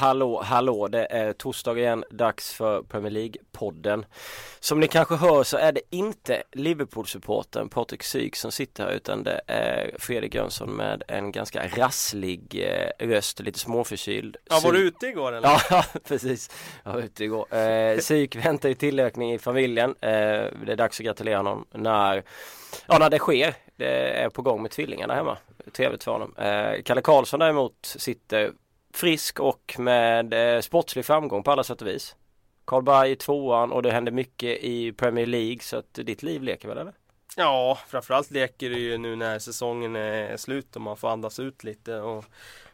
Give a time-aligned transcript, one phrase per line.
[0.00, 0.88] Hallå, hallå.
[0.88, 4.04] Det är torsdag igen, dags för Premier League-podden.
[4.60, 9.22] Som ni kanske hör så är det inte Liverpool-supporten Patrik Syk som sitter här utan
[9.22, 14.36] det är Fredrik Jönsson med en ganska rasslig eh, röst, lite småförkyld.
[14.50, 15.48] Ja, var du ute igår eller?
[15.70, 16.50] Ja, precis.
[16.84, 17.54] Jag var ute igår.
[17.54, 19.90] Eh, Syk väntar ju tillökning i familjen.
[19.90, 20.10] Eh,
[20.66, 22.22] det är dags att gratulera honom när,
[22.86, 23.54] ja, när det sker.
[23.76, 25.38] Det är på gång med tvillingarna hemma.
[25.72, 26.36] Trevligt för honom.
[26.36, 28.52] Eh, Kalle Karlsson däremot sitter
[28.92, 32.16] frisk och med eh, sportslig framgång på alla sätt och vis.
[32.64, 36.68] Karlberg i tvåan och det händer mycket i Premier League så att ditt liv leker
[36.68, 36.94] väl eller?
[37.36, 41.64] Ja, framförallt leker det ju nu när säsongen är slut och man får andas ut
[41.64, 42.24] lite och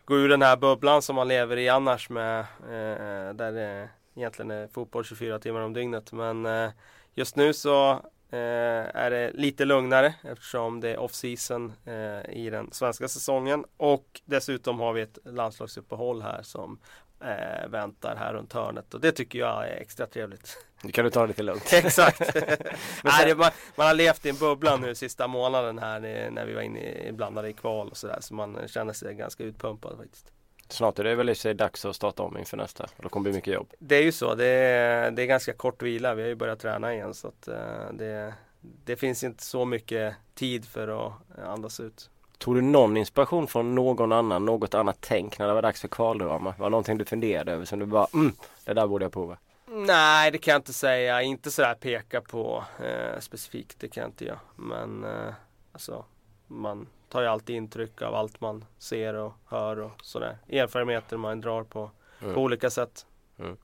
[0.04, 4.50] gå ur den här bubblan som man lever i annars med eh, där det egentligen
[4.50, 6.12] är fotboll 24 timmar om dygnet.
[6.12, 6.70] Men eh,
[7.14, 13.08] just nu så är det lite lugnare eftersom det är off-season eh, i den svenska
[13.08, 13.64] säsongen.
[13.76, 16.78] Och dessutom har vi ett landslagsuppehåll här som
[17.20, 18.94] eh, väntar här runt hörnet.
[18.94, 20.56] Och det tycker jag är extra trevligt.
[20.82, 21.68] Nu kan du ta det lite lugnt.
[21.72, 22.20] Exakt.
[23.04, 26.62] Nej, man, man, har levt i en bubbla nu sista månaden här när vi var
[26.62, 28.18] inne i, blandade i kval och sådär.
[28.20, 30.32] Så man känner sig ganska utpumpad faktiskt.
[30.68, 32.86] Snart är det väl i sig dags att starta om inför nästa.
[32.96, 33.72] Då kommer det bli mycket jobb.
[33.78, 34.34] Det är ju så.
[34.34, 36.14] Det är, det är ganska kort vila.
[36.14, 37.54] Vi har ju börjat träna igen så att uh,
[37.92, 41.12] det, det finns inte så mycket tid för att
[41.46, 42.10] andas ut.
[42.38, 45.88] Tog du någon inspiration från någon annan, något annat tänk när det var dags för
[45.88, 46.54] kvaldrama?
[46.58, 48.32] Var det någonting du funderade över som du bara, mm,
[48.64, 49.36] det där borde jag prova?
[49.68, 51.22] Nej, det kan jag inte säga.
[51.22, 54.40] Inte sådär peka på eh, specifikt, det kan jag inte göra.
[54.56, 55.34] Men eh,
[55.72, 56.04] alltså,
[56.46, 60.38] man tar ju alltid intryck av allt man ser och hör och sådär.
[60.48, 61.90] Erfarenheter man drar på,
[62.22, 62.34] mm.
[62.34, 63.06] på olika sätt.
[63.38, 63.56] Mm.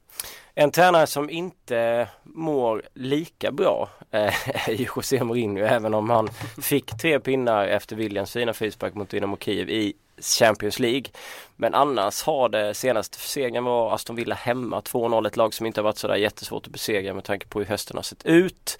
[0.54, 6.28] En tränare som inte mår lika bra eh, är ju José Mourinho även om han
[6.62, 11.04] fick tre pinnar efter Williams fina frispark mot Dynamo Kiev i Champions League.
[11.56, 15.80] Men annars har det senaste segern var Aston Villa hemma 2-0 ett lag som inte
[15.80, 18.78] har varit sådär jättesvårt att besegra med tanke på hur hösten har sett ut.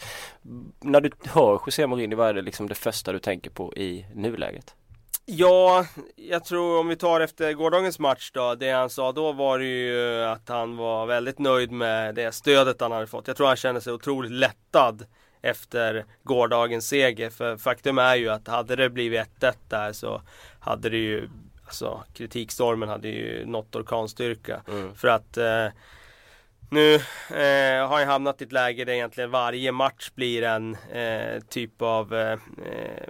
[0.81, 4.07] När du hör José Mourinho, vad är det liksom det första du tänker på i
[4.15, 4.75] nuläget?
[5.25, 8.55] Ja, jag tror om vi tar efter gårdagens match då.
[8.55, 12.81] Det han sa då var det ju att han var väldigt nöjd med det stödet
[12.81, 13.27] han hade fått.
[13.27, 15.07] Jag tror han kände sig otroligt lättad
[15.43, 17.31] efter gårdagens seger.
[17.31, 20.23] För faktum är ju att hade det blivit 1-1 där så
[20.63, 21.29] hade det ju,
[21.65, 24.63] alltså kritikstormen hade ju nått orkanstyrka.
[24.69, 24.95] Mm.
[24.95, 25.67] För att eh,
[26.71, 26.95] nu
[27.29, 31.83] eh, har jag hamnat i ett läge där egentligen varje match blir en eh, typ
[31.83, 33.09] av eh, eh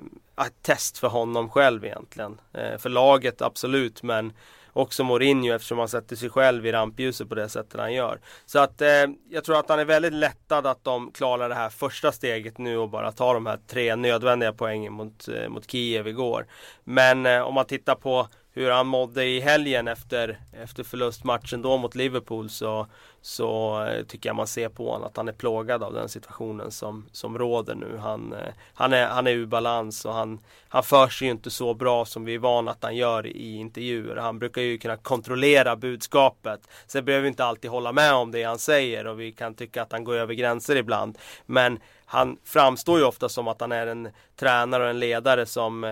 [0.62, 2.40] test för honom själv egentligen.
[2.52, 4.32] Eh, för laget absolut men
[4.72, 8.20] också Mourinho eftersom han sätter sig själv i rampljuset på det sättet han gör.
[8.46, 8.88] Så att eh,
[9.30, 12.78] jag tror att han är väldigt lättad att de klarar det här första steget nu
[12.78, 16.46] och bara tar de här tre nödvändiga poängen mot, eh, mot Kiev igår.
[16.84, 21.76] Men eh, om man tittar på hur han mådde i helgen efter, efter förlustmatchen då
[21.76, 22.86] mot Liverpool så,
[23.20, 26.70] så eh, tycker jag man ser på honom att han är plågad av den situationen
[26.70, 27.98] som, som råder nu.
[27.98, 31.50] Han, eh, han, är, han är ur balans och han, han för sig ju inte
[31.50, 34.16] så bra som vi är vana att han gör i intervjuer.
[34.16, 36.60] Han brukar ju kunna kontrollera budskapet.
[36.86, 39.82] Sen behöver vi inte alltid hålla med om det han säger och vi kan tycka
[39.82, 41.18] att han går över gränser ibland.
[41.46, 41.78] Men
[42.12, 45.90] han framstår ju ofta som att han är en tränare och en ledare som eh,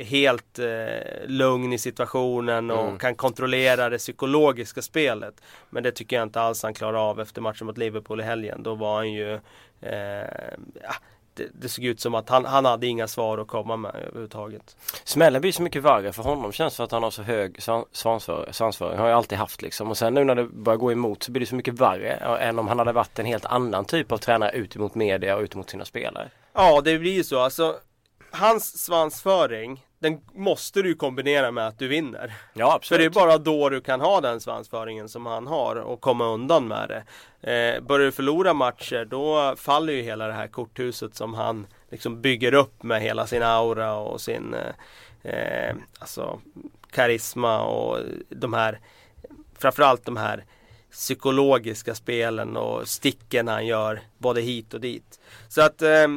[0.00, 2.98] är helt eh, lugn i situationen och mm.
[2.98, 5.34] kan kontrollera det psykologiska spelet.
[5.70, 8.62] Men det tycker jag inte alls han klarar av efter matchen mot Liverpool i helgen.
[8.62, 9.34] Då var han ju
[9.80, 10.28] eh,
[10.82, 10.94] ja,
[11.34, 14.76] det, det, såg ut som att han, han hade inga svar att komma med överhuvudtaget.
[15.04, 17.62] Smällen blir så mycket värre för honom känns för att han har så hög
[18.52, 18.98] svansföring.
[18.98, 19.90] Har jag alltid haft liksom.
[19.90, 22.58] Och sen nu när det börjar gå emot så blir det så mycket värre än
[22.58, 25.54] om han hade varit en helt annan typ av tränare ut emot media och ut
[25.54, 26.30] emot sina spelare.
[26.52, 27.40] Ja det blir ju så.
[27.40, 27.76] Alltså,
[28.34, 32.34] hans svansföring den måste du kombinera med att du vinner.
[32.54, 32.88] Ja, absolut.
[32.88, 36.26] För det är bara då du kan ha den svansföringen som han har och komma
[36.26, 37.04] undan med det.
[37.52, 42.20] Eh, börjar du förlora matcher då faller ju hela det här korthuset som han liksom
[42.20, 46.40] bygger upp med hela sin aura och sin eh, eh alltså,
[46.90, 47.98] karisma och
[48.28, 48.80] de här
[49.58, 50.44] framförallt de här
[50.90, 55.20] psykologiska spelen och sticken han gör både hit och dit.
[55.48, 56.08] Så att eh,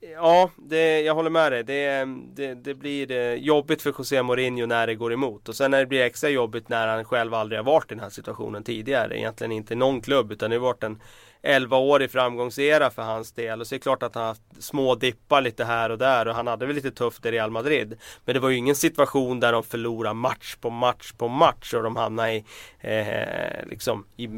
[0.00, 1.64] Ja, det, jag håller med dig.
[1.64, 2.04] Det,
[2.34, 5.48] det, det blir eh, jobbigt för José Mourinho när det går emot.
[5.48, 8.00] Och sen när det blir extra jobbigt när han själv aldrig har varit i den
[8.02, 9.18] här situationen tidigare.
[9.18, 11.02] Egentligen inte i någon klubb utan det har varit en
[11.42, 13.60] 11-årig framgångsera för hans del.
[13.60, 16.28] Och så är det klart att han har haft små dippar lite här och där
[16.28, 17.98] och han hade väl lite tufft i Real Madrid.
[18.24, 21.82] Men det var ju ingen situation där de förlorade match på match på match och
[21.82, 22.44] de hamnade i,
[22.80, 24.28] eh, liksom, i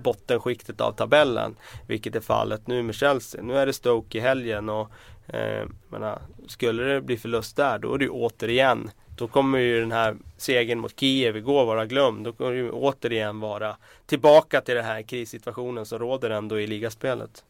[0.00, 1.56] bottenskiktet av tabellen.
[1.86, 3.42] Vilket är fallet nu med Chelsea.
[3.42, 4.88] Nu är det Stoke i helgen och
[5.26, 9.80] eh, menar, skulle det bli förlust där då är det ju återigen Då kommer ju
[9.80, 12.24] den här segern mot Kiev igår vara glömd.
[12.24, 13.76] Då kommer det återigen vara
[14.06, 17.44] tillbaka till den här krissituationen som råder ändå i ligaspelet.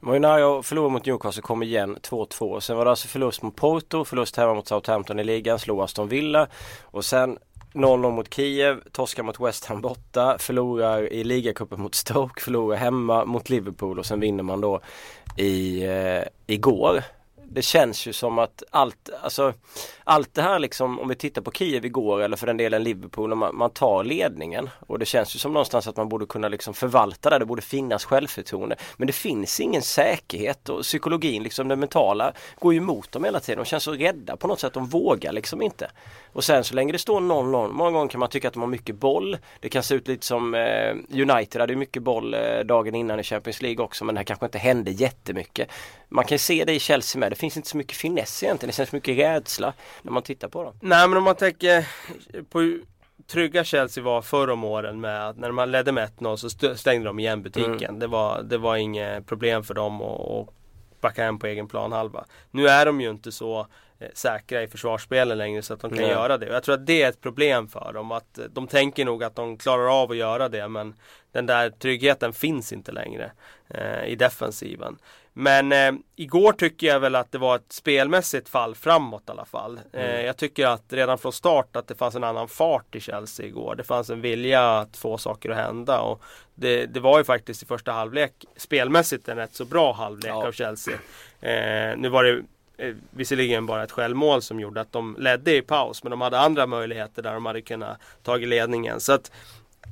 [0.00, 2.60] Det var ju nära mot Newcastle kom igen 2-2.
[2.60, 6.08] Sen var det alltså förlust mot Porto, förlust hemma mot Southampton i ligan, slog Aston
[6.08, 6.46] Villa.
[6.82, 7.38] Och sen
[7.74, 13.24] 0-0 mot Kiev, torskar mot West Ham borta, förlorar i ligacupen mot Stoke, förlorar hemma
[13.24, 14.80] mot Liverpool och sen vinner man då
[15.36, 17.02] i, eh, igår
[17.48, 19.52] det känns ju som att allt, alltså
[20.04, 23.34] allt det här liksom om vi tittar på Kiev igår eller för den delen Liverpool
[23.34, 26.74] man, man tar ledningen och det känns ju som någonstans att man borde kunna liksom
[26.74, 31.76] förvalta det, det borde finnas självförtroende men det finns ingen säkerhet och psykologin liksom det
[31.76, 34.86] mentala går ju emot dem hela tiden, de känns så rädda på något sätt, de
[34.86, 35.90] vågar liksom inte.
[36.32, 38.68] Och sen så länge det står 0-0, många gånger kan man tycka att de har
[38.68, 39.38] mycket boll.
[39.60, 43.22] Det kan se ut lite som eh, United hade mycket boll eh, dagen innan i
[43.22, 45.68] Champions League också men det här kanske inte hände jättemycket.
[46.08, 48.76] Man kan se det i Chelsea med, det finns inte så mycket finess egentligen, det
[48.76, 50.78] känns mycket rädsla när man tittar på dem.
[50.80, 51.88] Nej men om man tänker
[52.50, 52.78] på
[53.26, 57.06] trygga Chelsea var förr om åren med att när man ledde med 1-0 så stängde
[57.06, 57.82] de igen butiken.
[57.82, 57.98] Mm.
[57.98, 60.48] Det, var, det var inget problem för dem att
[61.00, 62.24] backa hem på egen planhalva.
[62.50, 63.66] Nu är de ju inte så
[63.98, 66.10] Eh, säkra i försvarsspelen längre så att de kan Nej.
[66.10, 66.48] göra det.
[66.48, 68.12] Och jag tror att det är ett problem för dem.
[68.12, 70.94] Att eh, de tänker nog att de klarar av att göra det men
[71.32, 73.32] den där tryggheten finns inte längre
[73.68, 74.98] eh, i defensiven.
[75.36, 79.44] Men eh, igår tycker jag väl att det var ett spelmässigt fall framåt i alla
[79.44, 79.80] fall.
[79.92, 80.26] Eh, mm.
[80.26, 83.74] jag tycker att redan från start att det fanns en annan fart i Chelsea igår.
[83.74, 86.00] Det fanns en vilja att få saker att hända.
[86.00, 86.22] Och
[86.54, 90.46] det, det var ju faktiskt i första halvlek spelmässigt en rätt så bra halvlek ja.
[90.46, 90.94] av Chelsea.
[91.40, 92.42] Eh, nu var det
[92.76, 96.02] eh, visserligen bara ett självmål som gjorde att de ledde i paus.
[96.02, 99.00] Men de hade andra möjligheter där de hade kunnat tagit ledningen.
[99.00, 99.30] Så att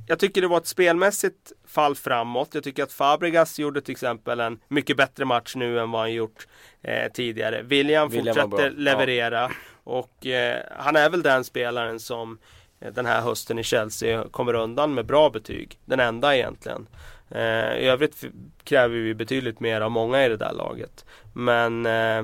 [0.07, 2.49] jag tycker det var ett spelmässigt fall framåt.
[2.53, 6.13] Jag tycker att Fabregas gjorde till exempel en mycket bättre match nu än vad han
[6.13, 6.47] gjort
[6.81, 7.61] eh, tidigare.
[7.61, 9.41] William, William fortsätter leverera.
[9.41, 9.51] Ja.
[9.83, 12.37] Och eh, han är väl den spelaren som
[12.79, 15.79] eh, den här hösten i Chelsea kommer undan med bra betyg.
[15.85, 16.87] Den enda egentligen.
[17.29, 18.23] Eh, I övrigt
[18.63, 21.05] kräver vi betydligt mer av många i det där laget.
[21.33, 22.23] Men eh,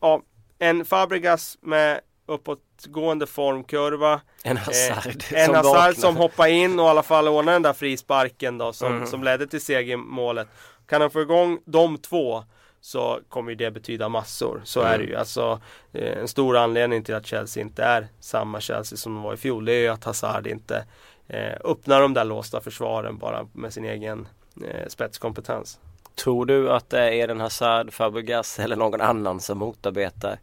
[0.00, 0.22] ja,
[0.58, 4.20] en Fabregas med uppåtgående formkurva.
[4.42, 5.22] En Hazard.
[5.32, 8.58] Eh, en som Hazard som hoppar in och i alla fall ordnar den där frisparken
[8.58, 9.06] då som, mm.
[9.06, 10.48] som ledde till segermålet.
[10.86, 12.44] Kan han få igång de två
[12.80, 14.60] så kommer det betyda massor.
[14.64, 14.92] Så mm.
[14.92, 15.16] är det ju.
[15.16, 15.60] Alltså,
[15.92, 19.36] eh, en stor anledning till att Chelsea inte är samma Chelsea som de var i
[19.36, 19.64] fjol.
[19.64, 20.84] Det är ju att Hazard inte
[21.28, 24.28] eh, öppnar de där låsta försvaren bara med sin egen
[24.64, 25.78] eh, spetskompetens.
[26.14, 30.38] Tror du att det är Eden Hazard, Fabregas eller någon annan som motarbetar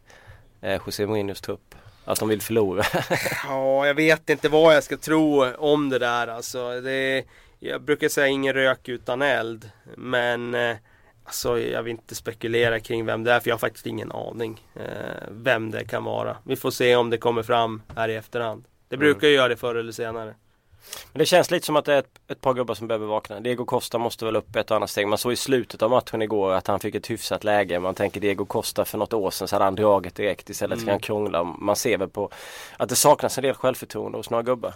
[0.64, 1.74] eh, José Mourinhos trupp?
[2.04, 2.82] Att de vill förlora?
[3.44, 6.80] ja, jag vet inte vad jag ska tro om det där alltså.
[6.80, 7.24] Det,
[7.58, 9.70] jag brukar säga ingen rök utan eld.
[9.96, 10.76] Men eh,
[11.24, 14.66] alltså, jag vill inte spekulera kring vem det är för jag har faktiskt ingen aning
[14.74, 16.36] eh, vem det kan vara.
[16.44, 18.64] Vi får se om det kommer fram här i efterhand.
[18.88, 19.30] Det brukar mm.
[19.30, 20.34] ju göra det förr eller senare.
[21.12, 23.40] Men det känns lite som att det är ett, ett par gubbar som behöver vakna.
[23.40, 25.08] Diego Costa måste väl upp ett och annat steg.
[25.08, 27.80] Man såg i slutet av matchen igår att han fick ett hyfsat läge.
[27.80, 30.88] Man tänker Diego Costa för något år sedan så hade han dragit direkt istället mm.
[30.88, 31.44] han krångla.
[31.44, 32.30] Man ser väl på
[32.76, 34.72] att det saknas en del självförtroende hos några gubbar.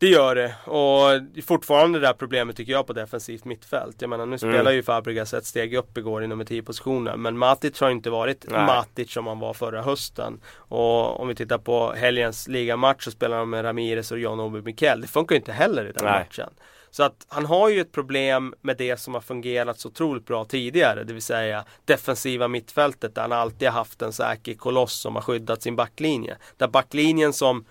[0.00, 3.96] Det gör det och fortfarande det där problemet tycker jag på defensivt mittfält.
[3.98, 4.54] Jag menar nu mm.
[4.54, 7.22] spelar ju Fabregas ett steg upp igår i nummer 10 positionen.
[7.22, 8.66] Men Matic har inte varit Nej.
[8.66, 10.40] Matic som han var förra hösten.
[10.54, 14.62] Och om vi tittar på helgens ligamatch så spelar de med Ramirez och John Obi
[14.62, 15.00] Mikel.
[15.00, 16.24] Det funkar ju inte heller i den Nej.
[16.24, 16.50] matchen.
[16.90, 20.44] Så att han har ju ett problem med det som har fungerat så otroligt bra
[20.44, 21.04] tidigare.
[21.04, 25.22] Det vill säga defensiva mittfältet där han alltid har haft en säker koloss som har
[25.22, 26.36] skyddat sin backlinje.
[26.56, 27.64] Där backlinjen som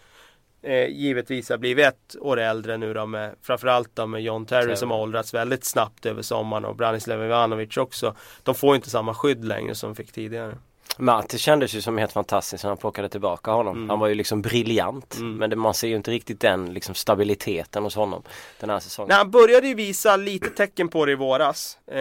[0.61, 4.75] eh, givetvis har blivit ett år äldre nu då med framförallt då med John Terry
[4.75, 8.15] som har åldrats väldigt snabbt över sommaren och Branislav Ivanovic också.
[8.43, 10.57] De får inte samma skydd längre som de fick tidigare.
[10.97, 13.77] Matti kändes ju som helt fantastisk när han plockade tillbaka honom.
[13.77, 13.89] Mm.
[13.89, 15.17] Han var ju liksom briljant.
[15.17, 15.35] Mm.
[15.35, 18.23] Men det, man ser ju inte riktigt den liksom stabiliteten hos honom
[18.59, 19.07] den här säsongen.
[19.09, 21.77] Nej, han började ju visa lite tecken på det i våras.
[21.87, 21.99] Eh,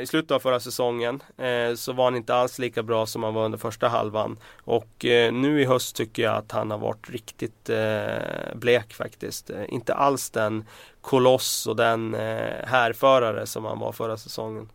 [0.00, 1.22] I slutet av förra säsongen.
[1.38, 4.38] Eh, så var han inte alls lika bra som han var under första halvan.
[4.64, 9.50] Och eh, nu i höst tycker jag att han har varit riktigt eh, blek faktiskt.
[9.50, 10.64] Eh, inte alls den
[11.00, 14.68] koloss och den eh, härförare som han var förra säsongen.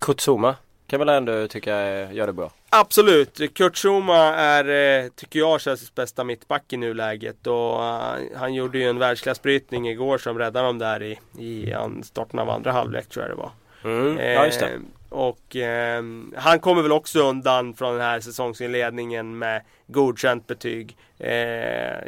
[0.00, 0.56] Kutsuma
[0.88, 1.72] kan väl ändå tycka
[2.12, 2.50] gör det bra.
[2.70, 3.54] Absolut.
[3.54, 7.46] Kurt Zuma är, eh, tycker jag, Chelseas bästa mittback i nuläget.
[7.46, 12.38] Och uh, han gjorde ju en världsklassbrytning igår som räddade dem där i, i starten
[12.38, 13.50] av andra halvlek tror jag det var.
[13.84, 14.66] Mm, ja, just det.
[14.66, 16.02] Eh, och eh,
[16.36, 20.96] han kommer väl också undan från den här säsongsinledningen med godkänt betyg.
[21.18, 21.98] Eh,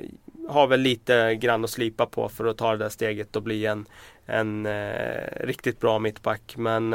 [0.48, 3.66] har väl lite grann att slipa på för att ta det där steget och bli
[3.66, 3.86] en,
[4.26, 6.54] en eh, riktigt bra mittback.
[6.56, 6.92] Men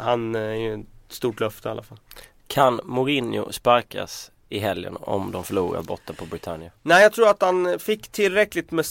[0.00, 1.98] han är ju stort löfte i alla fall.
[2.46, 6.70] Kan Mourinho sparkas i helgen om de förlorar borta på Britannia?
[6.82, 8.84] Nej, jag tror att han fick tillräckligt med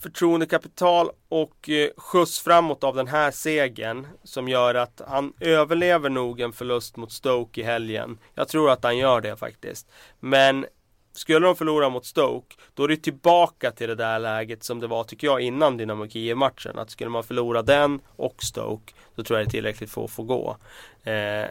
[0.00, 6.40] förtroendekapital och eh, skjuts framåt av den här segern som gör att han överlever nog
[6.40, 8.18] en förlust mot Stoke i helgen.
[8.34, 9.88] Jag tror att han gör det faktiskt.
[10.20, 10.66] Men
[11.12, 14.86] skulle de förlora mot Stoke, då är det tillbaka till det där läget som det
[14.86, 16.78] var tycker jag innan Dynamo Kiev-matchen.
[16.78, 20.10] Att skulle man förlora den och Stoke, då tror jag det är tillräckligt för att
[20.10, 20.56] få gå.
[21.04, 21.46] Eh,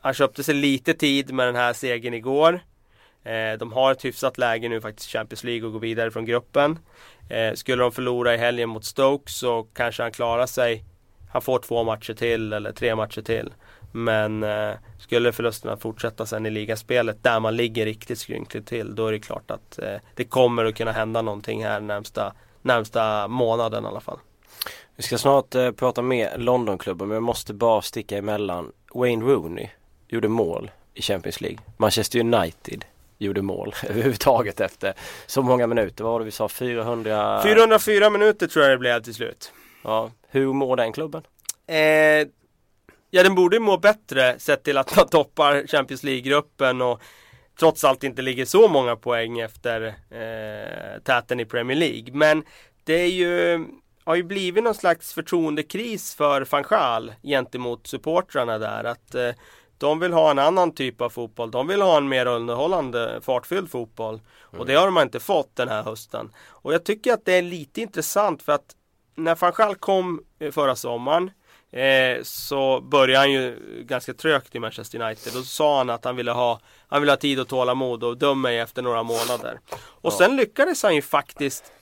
[0.00, 2.60] han köpte sig lite tid med den här segern igår.
[3.24, 6.24] Eh, de har ett hyfsat läge nu faktiskt i Champions League och gå vidare från
[6.24, 6.78] gruppen.
[7.28, 10.84] Eh, skulle de förlora i helgen mot Stoke så kanske han klarar sig.
[11.32, 13.52] Han får två matcher till eller tre matcher till.
[13.92, 19.06] Men eh, skulle förlusterna fortsätta sen i ligaspelet där man ligger riktigt skrynkligt till då
[19.06, 22.32] är det klart att eh, det kommer att kunna hända någonting här närmsta,
[22.62, 24.18] närmsta månaden i alla fall.
[24.96, 28.72] Vi ska snart eh, prata med Londonklubben men jag måste bara sticka emellan.
[28.94, 29.68] Wayne Rooney
[30.08, 31.58] gjorde mål i Champions League.
[31.76, 32.84] Manchester United
[33.18, 34.94] gjorde mål överhuvudtaget efter
[35.26, 36.04] så många minuter.
[36.04, 36.48] Vad var det vi sa?
[36.48, 37.42] 400...
[37.42, 39.52] 404 minuter tror jag det blev till slut.
[39.82, 41.22] Ja, hur mår den klubben?
[41.66, 42.28] Eh,
[43.14, 47.02] ja, den borde må bättre sett till att man toppar Champions League-gruppen och
[47.58, 52.12] trots allt inte ligger så många poäng efter eh, täten i Premier League.
[52.12, 52.44] Men
[52.84, 53.66] det är ju
[54.04, 58.84] har ju blivit någon slags förtroendekris för Fanchal gentemot supportrarna där.
[58.84, 59.30] Att eh,
[59.78, 61.50] de vill ha en annan typ av fotboll.
[61.50, 64.14] De vill ha en mer underhållande, fartfylld fotboll.
[64.14, 64.60] Mm.
[64.60, 66.32] Och det har de inte fått den här hösten.
[66.48, 68.76] Och jag tycker att det är lite intressant för att
[69.14, 71.30] när van kom eh, förra sommaren
[71.72, 75.32] eh, så började han ju ganska trögt i Manchester United.
[75.32, 78.34] Då sa han att han ville ha, han ville ha tid och tålamod och döma
[78.34, 79.60] mig efter några månader.
[79.74, 80.18] Och ja.
[80.18, 81.72] sen lyckades han ju faktiskt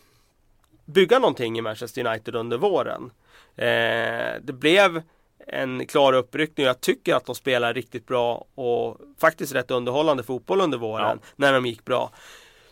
[0.84, 3.10] bygga någonting i Manchester United under våren.
[3.56, 5.02] Eh, det blev
[5.46, 6.66] en klar uppryckning.
[6.66, 11.28] Jag tycker att de spelar riktigt bra och faktiskt rätt underhållande fotboll under våren ja.
[11.36, 12.10] när de gick bra.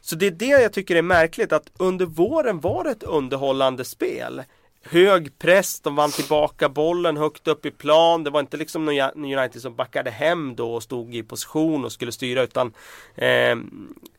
[0.00, 3.84] Så det är det jag tycker är märkligt att under våren var det ett underhållande
[3.84, 4.42] spel.
[4.82, 8.24] Hög press, de vann tillbaka bollen högt upp i plan.
[8.24, 11.92] Det var inte liksom någon United som backade hem då och stod i position och
[11.92, 12.72] skulle styra utan
[13.14, 13.56] eh,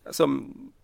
[0.05, 0.27] alltså,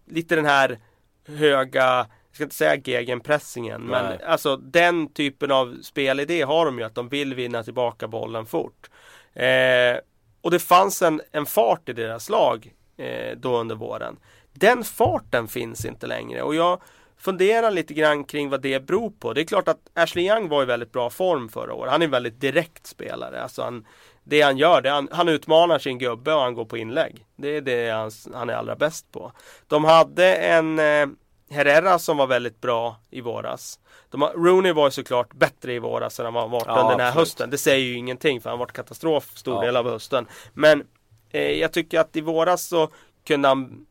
[0.05, 0.79] lite den här
[1.27, 6.83] höga jag ska inte säga gegenpressingen men alltså den typen av spelidé har de ju
[6.83, 8.89] att de vill vinna tillbaka bollen fort.
[9.33, 9.97] Eh,
[10.41, 14.17] och det fanns en, en fart i deras lag eh, då under våren.
[14.53, 16.81] Den farten finns inte längre och jag
[17.17, 19.33] funderar lite grann kring vad det beror på.
[19.33, 21.91] Det är klart att Ashley Young var i väldigt bra form förra året.
[21.91, 23.43] Han är en väldigt direkt spelare.
[23.43, 23.85] Alltså han,
[24.23, 27.25] det han gör, det han, han utmanar sin gubbe och han går på inlägg.
[27.35, 29.31] Det är det han, han är allra bäst på.
[29.67, 31.07] De hade en eh,
[31.49, 33.79] Herrera som var väldigt bra i våras.
[34.09, 37.15] De Rooney var såklart bättre i våras än han var varit ja, den här absolut.
[37.15, 37.49] hösten.
[37.49, 39.61] Det säger ju ingenting för han har varit katastrof stor ja.
[39.61, 40.27] del av hösten.
[40.53, 40.83] Men
[41.31, 42.89] eh, jag tycker att i våras så
[43.27, 43.85] kunde han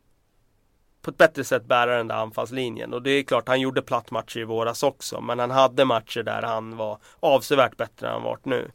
[1.04, 2.94] på ett bättre sätt bära den där anfallslinjen.
[2.94, 5.20] Och det är klart, han gjorde platt matcher i våras också.
[5.20, 8.70] Men han hade matcher där han var avsevärt bättre än han varit nu.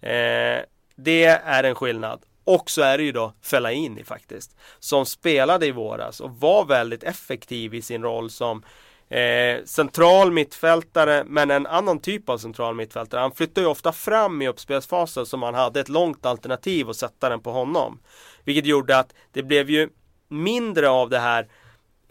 [0.00, 0.62] Eh,
[0.96, 2.22] det är en skillnad.
[2.44, 4.56] Och så är det ju då Fellaini faktiskt.
[4.78, 8.62] Som spelade i våras och var väldigt effektiv i sin roll som
[9.08, 13.20] eh, central mittfältare men en annan typ av central mittfältare.
[13.20, 17.28] Han flyttar ju ofta fram i uppspelsfasen som han hade ett långt alternativ att sätta
[17.28, 18.00] den på honom.
[18.44, 19.88] Vilket gjorde att det blev ju
[20.28, 21.48] mindre av det här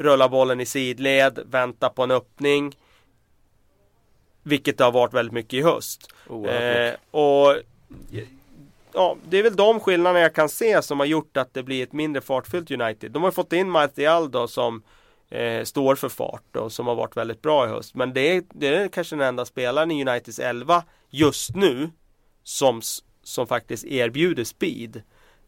[0.04, 2.76] rulla bollen i sidled, vänta på en öppning.
[4.44, 6.08] Vilket det har varit väldigt mycket i höst.
[6.30, 7.56] Eh, och
[8.94, 11.84] ja, det är väl de skillnaderna jag kan se som har gjort att det blir
[11.84, 13.12] ett mindre fartfyllt United.
[13.12, 14.84] De har fått in Martial då som
[15.30, 17.96] eh, står för fart och som har varit väldigt bra i höst.
[17.96, 21.90] Men det är, det är kanske den enda spelaren i Uniteds 11 just nu
[22.44, 22.82] som,
[23.24, 25.02] som faktiskt erbjuder speed.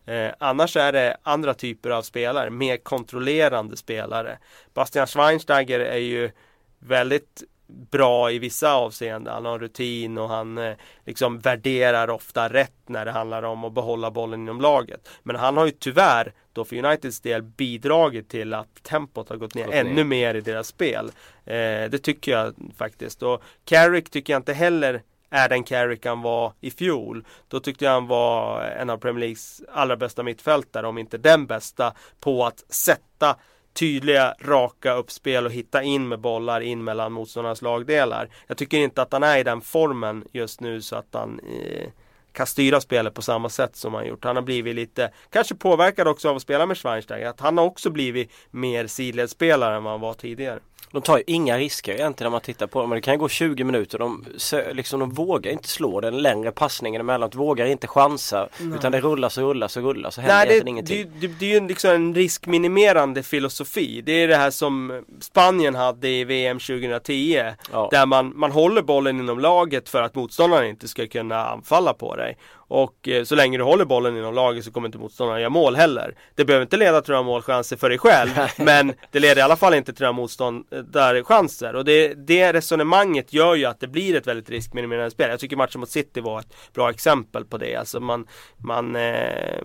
[0.05, 4.37] Eh, annars är det andra typer av spelare, mer kontrollerande spelare.
[4.73, 6.31] Bastian Schweinsteiger är ju
[6.79, 9.33] väldigt bra i vissa avseenden.
[9.33, 10.73] Han har rutin och han eh,
[11.05, 15.09] liksom värderar ofta rätt när det handlar om att behålla bollen inom laget.
[15.23, 19.55] Men han har ju tyvärr då för Uniteds del bidragit till att tempot har gått
[19.55, 20.03] ner gått ännu ner.
[20.03, 21.11] mer i deras spel.
[21.45, 23.23] Eh, det tycker jag faktiskt.
[23.23, 25.01] Och Carrick tycker jag inte heller
[25.33, 27.25] Adam Carrick han var i fjol.
[27.47, 31.45] Då tyckte jag han var en av Premier Leagues allra bästa mittfältare, om inte den
[31.45, 33.35] bästa, på att sätta
[33.73, 38.29] tydliga, raka uppspel och hitta in med bollar in mellan motståndarnas lagdelar.
[38.47, 41.89] Jag tycker inte att han är i den formen just nu så att han eh,
[42.31, 44.23] kan styra spelet på samma sätt som han gjort.
[44.23, 47.65] Han har blivit lite, kanske påverkad också av att spela med Schweinsteiger, att han har
[47.65, 50.59] också blivit mer sidledsspelare än vad han var tidigare.
[50.91, 52.89] De tar ju inga risker egentligen när man tittar på dem.
[52.89, 53.99] Det kan gå 20 minuter.
[53.99, 54.25] De,
[54.71, 57.35] liksom, de vågar inte slå den längre passningen emellanåt.
[57.35, 58.47] Vågar inte chansa.
[58.59, 58.73] Mm.
[58.73, 61.11] Utan det rullas och rullas och rullas och händer Nej, det, ingenting.
[61.19, 64.01] Det, det, det är ju liksom en riskminimerande filosofi.
[64.01, 67.43] Det är det här som Spanien hade i VM 2010.
[67.71, 67.87] Ja.
[67.91, 72.15] Där man, man håller bollen inom laget för att motståndaren inte ska kunna anfalla på
[72.15, 72.37] dig.
[72.75, 75.75] Och eh, så länge du håller bollen inom laget så kommer inte motståndaren göra mål
[75.75, 76.15] heller.
[76.35, 78.29] Det behöver inte leda till några målchanser för dig själv.
[78.57, 81.75] men det leder i alla fall inte till några motståndarchanser.
[81.75, 85.29] Och det, det resonemanget gör ju att det blir ett väldigt riskminimerande spel.
[85.29, 87.75] Jag tycker matchen mot City var ett bra exempel på det.
[87.75, 88.27] Alltså man,
[88.57, 89.61] man eh,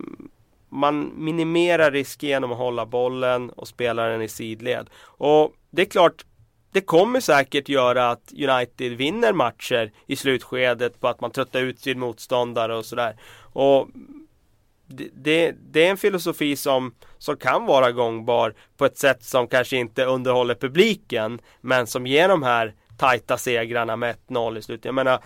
[0.69, 4.91] man minimerar risk genom att hålla bollen och spela den i sidled.
[5.01, 6.25] Och det är klart,
[6.73, 11.81] det kommer säkert göra att United vinner matcher i slutskedet på att man tröttar ut
[11.81, 13.17] sin motståndare och sådär.
[13.53, 13.89] Och
[14.87, 19.49] det, det, det, är en filosofi som, som kan vara gångbar på ett sätt som
[19.49, 24.85] kanske inte underhåller publiken men som ger de här tajta segrarna med 1-0 i slutet.
[24.85, 25.23] Jag menar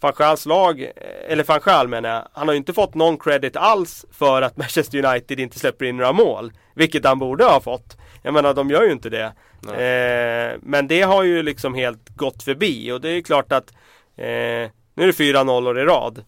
[0.00, 0.90] Fanchals lag,
[1.28, 5.04] eller Fanchal menar jag, han har ju inte fått någon credit alls för att Manchester
[5.04, 6.52] United inte släpper in några mål.
[6.74, 7.96] Vilket han borde ha fått.
[8.22, 9.32] Jag menar de gör ju inte det.
[9.66, 13.70] Eh, men det har ju liksom helt gått förbi och det är klart att
[14.16, 16.24] eh, nu är det fyra nollor i rad.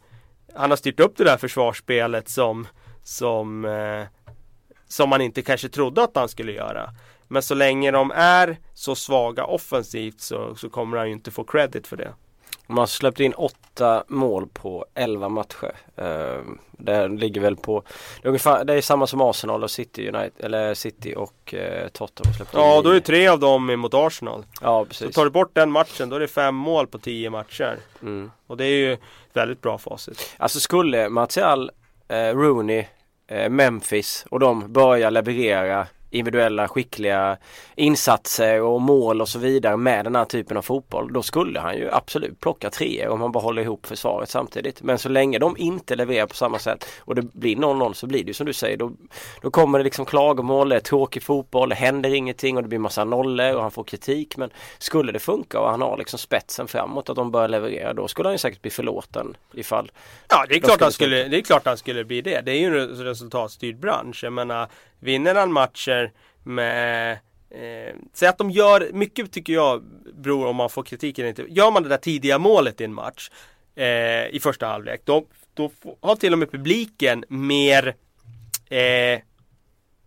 [0.55, 2.67] Han har styrt upp det där försvarsspelet som
[3.03, 4.07] som eh,
[4.89, 6.91] som man inte kanske trodde att han skulle göra.
[7.29, 11.45] Men så länge de är så svaga offensivt så, så kommer han ju inte få
[11.45, 12.15] credit för det.
[12.71, 15.73] Man har släppt in åtta mål på elva matcher.
[16.03, 17.83] Uh, det ligger väl på
[18.23, 21.89] det är, ungefär, det är samma som Arsenal och City United eller City och uh,
[21.89, 24.45] Tottenham släppt Ja in då är tre av dem mot Arsenal.
[24.61, 25.07] Ja precis.
[25.07, 27.77] Så tar du bort den matchen då är det fem mål på tio matcher.
[28.03, 28.31] Mm.
[28.47, 28.97] Och det är ju
[29.33, 30.35] väldigt bra facit.
[30.37, 31.71] Alltså skulle Martial,
[32.13, 32.85] uh, Rooney,
[33.51, 37.37] Memphis och de börja leverera individuella skickliga
[37.77, 41.13] insatser och mål och så vidare med den här typen av fotboll.
[41.13, 44.83] Då skulle han ju absolut plocka tre om han bara håller ihop försvaret samtidigt.
[44.83, 48.25] Men så länge de inte levererar på samma sätt och det blir 0-0 så blir
[48.25, 48.77] det ju som du säger.
[48.77, 48.93] Då,
[49.43, 52.79] då kommer det liksom klagomål, det är tråkig fotboll, det händer ingenting och det blir
[52.79, 54.37] massa nollor och han får kritik.
[54.37, 58.09] Men skulle det funka och han har liksom spetsen framåt att de börjar leverera då
[58.09, 59.91] skulle han ju säkert bli förlåten ifall
[60.29, 62.41] Ja det är klart han skulle, det är klart han skulle bli det.
[62.45, 64.25] Det är ju en resultatstyrd bransch.
[64.25, 64.69] Jag menar
[65.01, 67.13] Vinner han matcher med
[67.51, 69.83] eh, Säg att de gör, mycket tycker jag
[70.15, 71.45] beror om man får kritik eller inte.
[71.49, 73.31] Gör man det där tidiga målet i en match
[73.75, 75.01] eh, i första halvlek.
[75.05, 77.95] Då, då har till och med publiken mer
[78.69, 79.21] eh,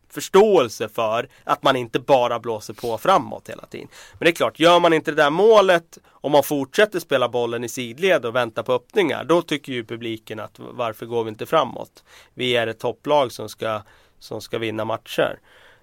[0.10, 3.88] förståelse för att man inte bara blåser på framåt hela tiden.
[4.12, 7.64] Men det är klart, gör man inte det där målet och man fortsätter spela bollen
[7.64, 9.24] i sidled och vänta på öppningar.
[9.24, 12.04] Då tycker ju publiken att varför går vi inte framåt?
[12.34, 13.82] Vi är ett topplag som ska
[14.22, 15.40] som ska vinna matcher.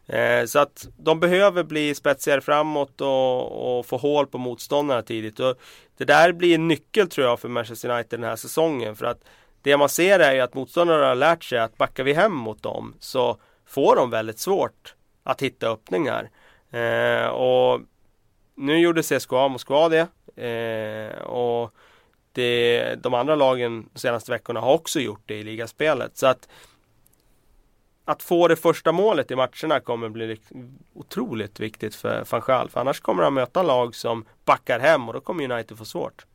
[0.07, 5.41] Eh, så att de behöver bli spetsigare framåt och, och, få hål på motståndarna tidigt.
[5.41, 5.59] Och
[5.97, 8.97] det där blir en nyckel tror jag för Manchester United den här säsongen.
[8.97, 9.25] För att
[9.63, 12.63] det man ser är ju att motståndarna har lärt sig att backar vi hem mot
[12.63, 16.31] dem så får de väldigt svårt att hitta öppningar.
[16.71, 17.81] Eh, och
[18.55, 20.09] nu gjorde CSKA Moskva det.
[20.45, 21.75] Eh, och
[22.33, 26.17] det, de andra lagen de senaste veckorna har också gjort det i ligaspelet.
[26.17, 26.49] Så att
[28.09, 30.41] att få det första målet i matcherna kommer bli
[30.95, 32.71] otroligt viktigt för van Gaal.
[32.71, 36.27] För annars kommer han möta lag som backar hem och då kommer United få svårt.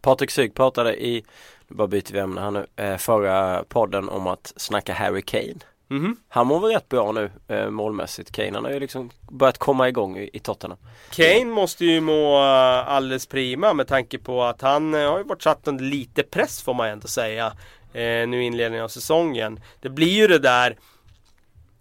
[0.00, 1.24] Patrik Syk pratade i,
[1.68, 5.58] nu bara byter vi ämne här nu, eh, förra podden om att snacka Harry Kane.
[5.90, 6.16] Mm -hmm.
[6.28, 8.32] Han mår väl rätt bra nu eh, målmässigt.
[8.32, 10.78] Kane han har ju liksom börjat komma igång i, i Tottenham.
[11.10, 15.42] Kane måste ju må eh, alldeles prima med tanke på att han har ju varit
[15.42, 17.52] satt under lite press får man ändå säga
[17.92, 19.60] eh, nu i inledningen av säsongen.
[19.80, 20.76] Det blir ju det där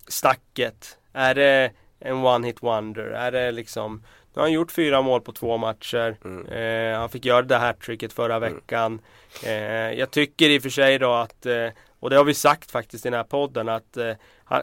[0.07, 0.97] snacket.
[1.13, 3.03] Är det en one hit wonder?
[3.03, 6.17] Är det liksom nu har han gjort fyra mål på två matcher.
[6.25, 6.47] Mm.
[6.47, 8.53] Eh, han fick göra det hattricket förra mm.
[8.53, 9.01] veckan.
[9.43, 9.53] Eh,
[9.99, 11.67] jag tycker i och för sig då att, eh,
[11.99, 14.61] och det har vi sagt faktiskt i den här podden, att eh, han,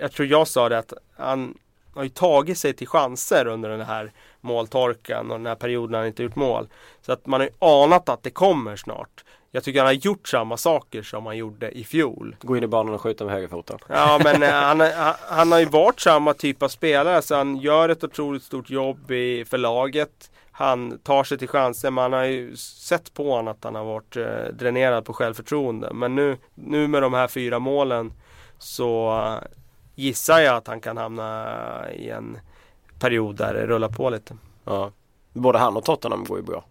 [0.00, 1.58] jag tror jag sa det att han
[1.94, 6.06] har ju tagit sig till chanser under den här måltorkan och den här perioden han
[6.06, 6.68] inte gjort mål.
[7.00, 9.24] Så att man har ju anat att det kommer snart.
[9.50, 12.36] Jag tycker han har gjort samma saker som han gjorde i fjol.
[12.40, 13.78] Gå in i banan och skjuta med högerfoten.
[13.88, 17.56] Ja men eh, han, han, han, har ju varit samma typ av spelare så han
[17.56, 20.30] gör ett otroligt stort jobb i, för laget.
[20.50, 21.90] Han tar sig till chanser.
[21.90, 25.92] Man har ju sett på honom att han har varit eh, dränerad på självförtroende.
[25.92, 28.12] Men nu, nu med de här fyra målen
[28.58, 29.38] så uh,
[29.94, 32.38] gissar jag att han kan hamna i en
[32.98, 34.36] period där det rullar på lite.
[34.64, 34.90] Ja.
[35.32, 36.64] Både han och Tottenham går ju bra.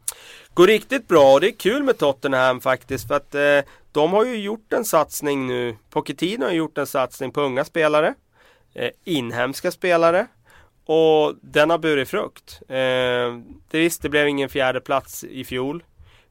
[0.56, 3.60] Går riktigt bra och det är kul med Tottenham faktiskt för att eh,
[3.92, 5.76] de har ju gjort en satsning nu.
[5.90, 8.14] Pochettino har gjort en satsning på unga spelare.
[8.74, 10.28] Eh, inhemska spelare.
[10.86, 12.62] Och den har burit frukt.
[12.70, 12.76] Eh,
[13.70, 15.84] det visst, det blev ingen fjärde plats i fjol.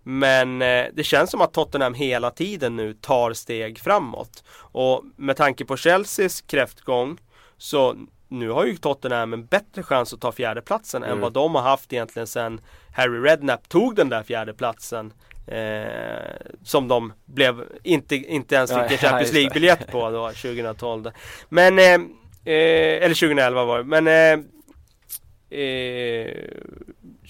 [0.02, 4.44] Men eh, det känns som att Tottenham hela tiden nu tar steg framåt.
[4.56, 7.18] Och med tanke på Chelseas kräftgång
[7.58, 7.96] så
[8.38, 11.16] nu har ju Tottenham en bättre chans att ta fjärdeplatsen mm.
[11.16, 12.60] än vad de har haft egentligen sen
[12.92, 15.12] Harry Redknapp tog den där fjärdeplatsen.
[15.46, 21.10] Eh, som de blev, inte, inte ens fick en Champions League-biljett på då 2012.
[21.48, 23.84] Men, eh, eh, eller 2011 var det.
[23.84, 24.38] Men eh,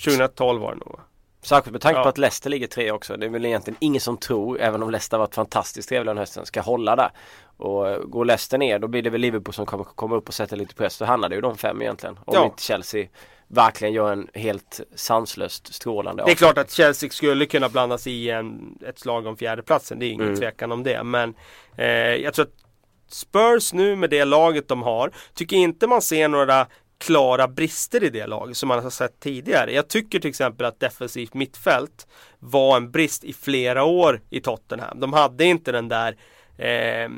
[0.05, 1.01] 2012 eh, var det nog
[1.45, 2.03] Särskilt med tanke ja.
[2.03, 3.17] på att Leicester ligger tre också.
[3.17, 6.47] Det är väl egentligen ingen som tror, även om Leicester varit fantastiskt trevliga den hösten,
[6.47, 7.11] ska hålla där.
[7.57, 10.35] Och eh, går Leicester ner då blir det väl Liverpool som kommer komma upp och
[10.35, 10.99] sätta lite press.
[10.99, 12.19] Då handlar det ju de fem egentligen.
[12.25, 12.45] Om ja.
[12.45, 13.07] inte Chelsea
[13.49, 18.31] verkligen gör en helt sanslöst strålande Det är klart att Chelsea skulle kunna blandas i
[18.31, 19.99] en, ett slag om fjärdeplatsen.
[19.99, 20.41] Det är ingen mm.
[20.41, 21.05] tvekan om det.
[21.05, 21.35] Men
[21.77, 22.65] eh, jag tror att
[23.09, 26.67] Spurs nu med det laget de har, tycker inte man ser några
[26.99, 29.73] klara brister i det laget som man har sett tidigare.
[29.73, 32.07] Jag tycker till exempel att defensivt mittfält
[32.39, 35.01] var en brist i flera år i Tottenham.
[35.01, 36.17] De hade inte den där
[36.59, 37.11] eh,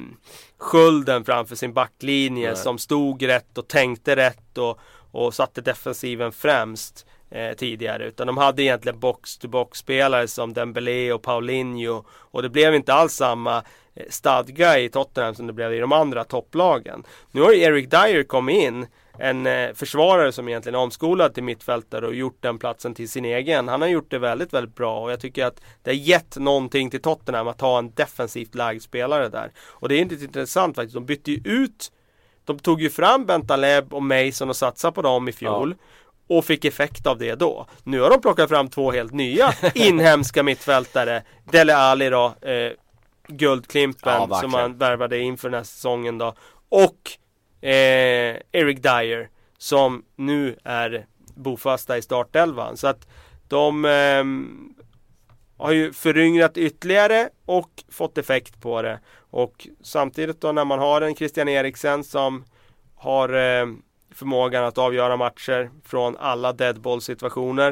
[0.59, 2.57] skölden framför sin backlinje Nej.
[2.57, 8.07] som stod rätt och tänkte rätt och, och satte defensiven främst eh, tidigare.
[8.07, 12.05] Utan de hade egentligen box-to-box spelare som Dembélé och Paulinho.
[12.11, 13.57] Och det blev inte alls samma
[13.95, 17.05] eh, stadga i Tottenham som det blev i de andra topplagen.
[17.31, 18.87] Nu har ju Eric Dyer kommit in
[19.19, 23.25] en eh, försvarare som egentligen är omskolad till mittfältare och gjort den platsen till sin
[23.25, 23.69] egen.
[23.69, 26.91] Han har gjort det väldigt, väldigt bra och jag tycker att det har gett någonting
[26.91, 29.51] till Tottenham att ha en defensivt lagd spelare där.
[29.59, 30.95] Och det är inte intressant faktiskt.
[30.95, 31.93] De bytte ju ut
[32.45, 35.75] De tog ju fram Bentaleb och Mason och satsade på dem i fjol.
[35.79, 35.85] Ja
[36.29, 37.67] och fick effekt av det då.
[37.85, 41.23] Nu har de plockat fram två helt nya inhemska mittfältare.
[41.45, 42.73] Dele Alli då, eh,
[43.29, 46.35] Guldklimpen ja, som man värvade inför den här säsongen då.
[46.69, 47.11] Och
[47.67, 52.77] eh, Eric Dyer som nu är bofasta i startelvan.
[52.77, 53.09] Så att
[53.49, 54.25] de eh,
[55.65, 59.01] har ju föryngrat ytterligare och fått effekt på det.
[59.31, 62.45] Och samtidigt då när man har en Christian Eriksen som
[62.95, 63.67] har eh,
[64.15, 67.71] förmågan att avgöra matcher från alla deadball situationer.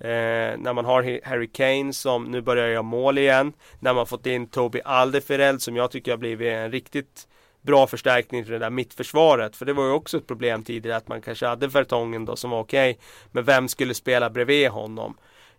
[0.00, 3.52] Eh, när man har Harry Kane som nu börjar göra mål igen.
[3.78, 7.26] När man fått in Toby Alderfereld som jag tycker har blivit en riktigt
[7.62, 9.56] bra förstärkning till det där mittförsvaret.
[9.56, 12.50] För det var ju också ett problem tidigare att man kanske hade Vertongen då som
[12.50, 12.90] var okej.
[12.90, 15.16] Okay, men vem skulle spela bredvid honom?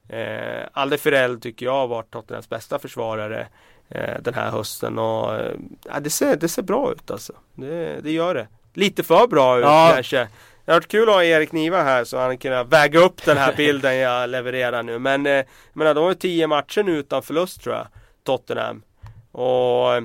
[0.10, 3.48] Eh, Alderfereld tycker jag har varit Tottenhams bästa försvarare
[3.90, 5.56] eh, den här hösten och eh,
[6.02, 7.34] det, ser, det ser bra ut alltså.
[7.56, 8.48] Det, det gör det.
[8.74, 9.92] Lite för bra ut ja.
[9.94, 10.28] kanske.
[10.66, 13.38] Det har varit kul att ha Erik Niva här så han kan väga upp den
[13.38, 15.00] här bilden jag levererar nu.
[15.00, 17.88] Men eh, menar, de har ju tio matcher nu utan förlust tror jag.
[18.24, 18.84] Tottenham.
[19.32, 20.04] Och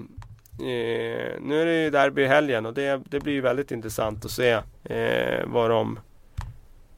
[0.58, 4.24] Eh, nu är det ju derby i helgen och det, det blir ju väldigt intressant
[4.24, 4.50] att se
[4.84, 5.98] eh, vad de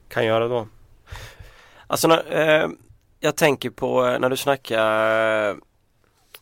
[0.09, 0.69] kan göra då.
[1.87, 2.69] Alltså eh,
[3.21, 5.57] jag tänker på eh, när du snackar eh,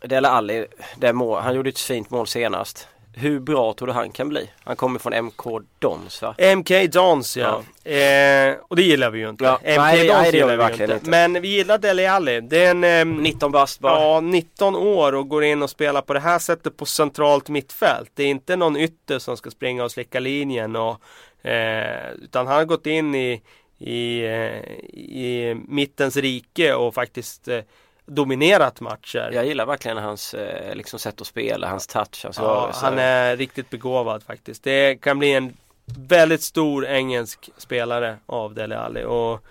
[0.00, 2.88] Dele Alli, det mål, han gjorde ett fint mål senast.
[3.18, 4.50] Hur bra tror du han kan bli?
[4.64, 5.42] Han kommer från MK
[5.78, 6.34] Dons va?
[6.56, 7.62] MK Dons ja.
[7.84, 7.90] ja.
[7.90, 9.44] Eh, och det gillar vi ju inte.
[9.44, 9.54] Ja.
[9.54, 11.10] MK nej, Dons nej, det gillar vi verkligen inte.
[11.10, 12.40] Men vi gillar Dele Alli.
[12.40, 12.84] Det är en...
[12.84, 14.00] Eh, 19 bast bara.
[14.00, 18.10] Ja, 19 år och går in och spelar på det här sättet på centralt mittfält.
[18.14, 21.00] Det är inte någon ytter som ska springa och slicka linjen och...
[21.48, 23.42] Eh, utan han har gått in i,
[23.78, 27.60] i, eh, i mittens rike och faktiskt eh,
[28.06, 29.30] dominerat matcher.
[29.32, 33.36] Jag gillar verkligen hans eh, liksom sätt att spela, hans touch, hans ja, Han är
[33.36, 34.62] riktigt begåvad faktiskt.
[34.62, 39.44] Det kan bli en väldigt stor engelsk spelare av Dele Alli och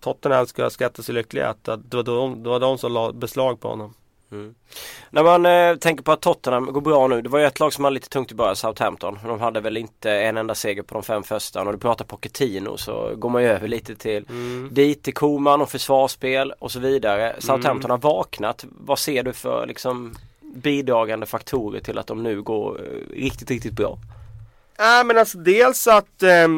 [0.00, 3.60] Tottenham ska skatta sig lyckliga att det var de, det var de som la beslag
[3.60, 3.94] på honom.
[4.32, 4.54] Mm.
[5.10, 7.22] När man eh, tänker på att Tottenham går bra nu.
[7.22, 9.18] Det var ju ett lag som hade lite tungt i början, Southampton.
[9.24, 11.62] De hade väl inte en enda seger på de fem första.
[11.62, 14.68] Och du pratar Pochettino så går man ju över lite till mm.
[14.72, 17.36] dit till Koman och försvarsspel och så vidare.
[17.38, 17.90] Southampton mm.
[17.90, 18.64] har vaknat.
[18.70, 20.14] Vad ser du för liksom
[20.54, 23.98] bidragande faktorer till att de nu går eh, riktigt, riktigt bra?
[24.76, 26.48] Ja äh, men alltså dels att eh,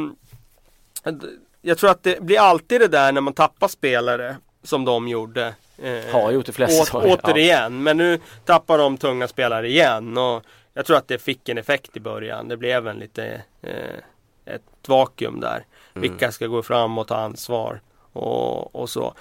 [1.63, 5.55] Jag tror att det blir alltid det där när man tappar spelare som de gjorde
[5.79, 7.69] Eh, har gjort det flesta å, Återigen, ja.
[7.69, 10.19] men nu tappar de tunga spelare igen.
[10.19, 12.49] Och jag tror att det fick en effekt i början.
[12.49, 15.57] Det blev en lite eh, ett vakuum där.
[15.95, 16.03] Mm.
[16.03, 17.81] Vilka ska gå fram och ta ansvar
[18.13, 19.15] och, och så.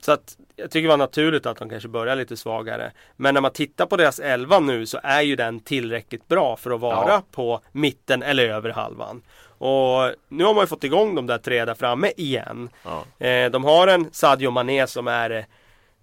[0.00, 2.92] Så att jag tycker det var naturligt att de kanske börjar lite svagare.
[3.16, 6.70] Men när man tittar på deras elva nu så är ju den tillräckligt bra för
[6.70, 7.22] att vara ja.
[7.30, 9.22] på mitten eller över halvan.
[9.58, 12.68] Och nu har man ju fått igång de där tre där framme igen.
[12.84, 13.26] Ja.
[13.26, 15.46] Eh, de har en Sadio Mané som är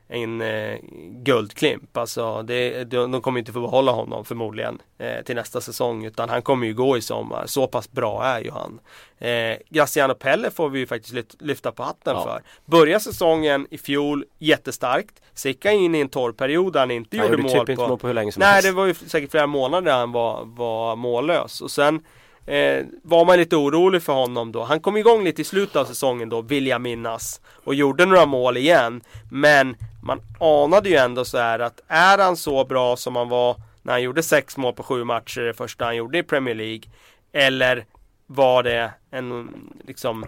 [0.07, 0.77] en eh,
[1.23, 1.97] guldklimp.
[1.97, 6.29] Alltså det, de, de kommer inte få behålla honom förmodligen eh, till nästa säsong utan
[6.29, 7.43] han kommer ju gå i sommar.
[7.45, 8.79] Så pass bra är ju han.
[9.17, 12.23] Eh, Graciano Pelle får vi ju faktiskt lyfta på hatten ja.
[12.23, 12.41] för.
[12.65, 15.21] Börjar säsongen i fjol jättestarkt.
[15.33, 17.71] Sicka in i en torr period där han inte han gjorde, mål typ på...
[17.71, 18.67] Inte mål på hur länge som Nej helst.
[18.67, 21.61] det var ju säkert flera månader han var, var mållös.
[21.61, 22.01] Och sen
[22.45, 24.63] eh, var man lite orolig för honom då.
[24.63, 27.41] Han kom igång lite i slutet av säsongen då, vill jag minnas.
[27.63, 29.01] Och gjorde några mål igen.
[29.31, 33.55] Men man anade ju ändå så här att är han så bra som han var
[33.81, 36.83] när han gjorde sex mål på sju matcher det första han gjorde i Premier League.
[37.31, 37.85] Eller
[38.27, 39.49] var det en,
[39.87, 40.25] liksom,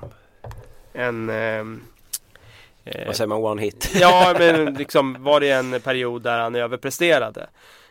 [0.94, 1.82] en ehm,
[2.86, 3.92] eh, vad säger man, one hit?
[4.00, 7.48] ja, men liksom var det en period där han överpresterade.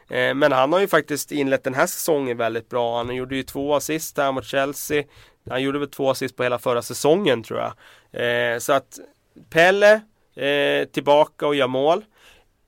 [0.08, 2.96] Eh, men han har ju faktiskt inlett den här säsongen väldigt bra.
[2.96, 5.04] Han gjorde ju två assist här mot Chelsea.
[5.50, 7.72] Han gjorde väl två assist på hela förra säsongen tror jag.
[8.22, 8.98] Eh, så att
[9.50, 10.00] Pelle
[10.36, 12.04] eh, tillbaka och gör mål.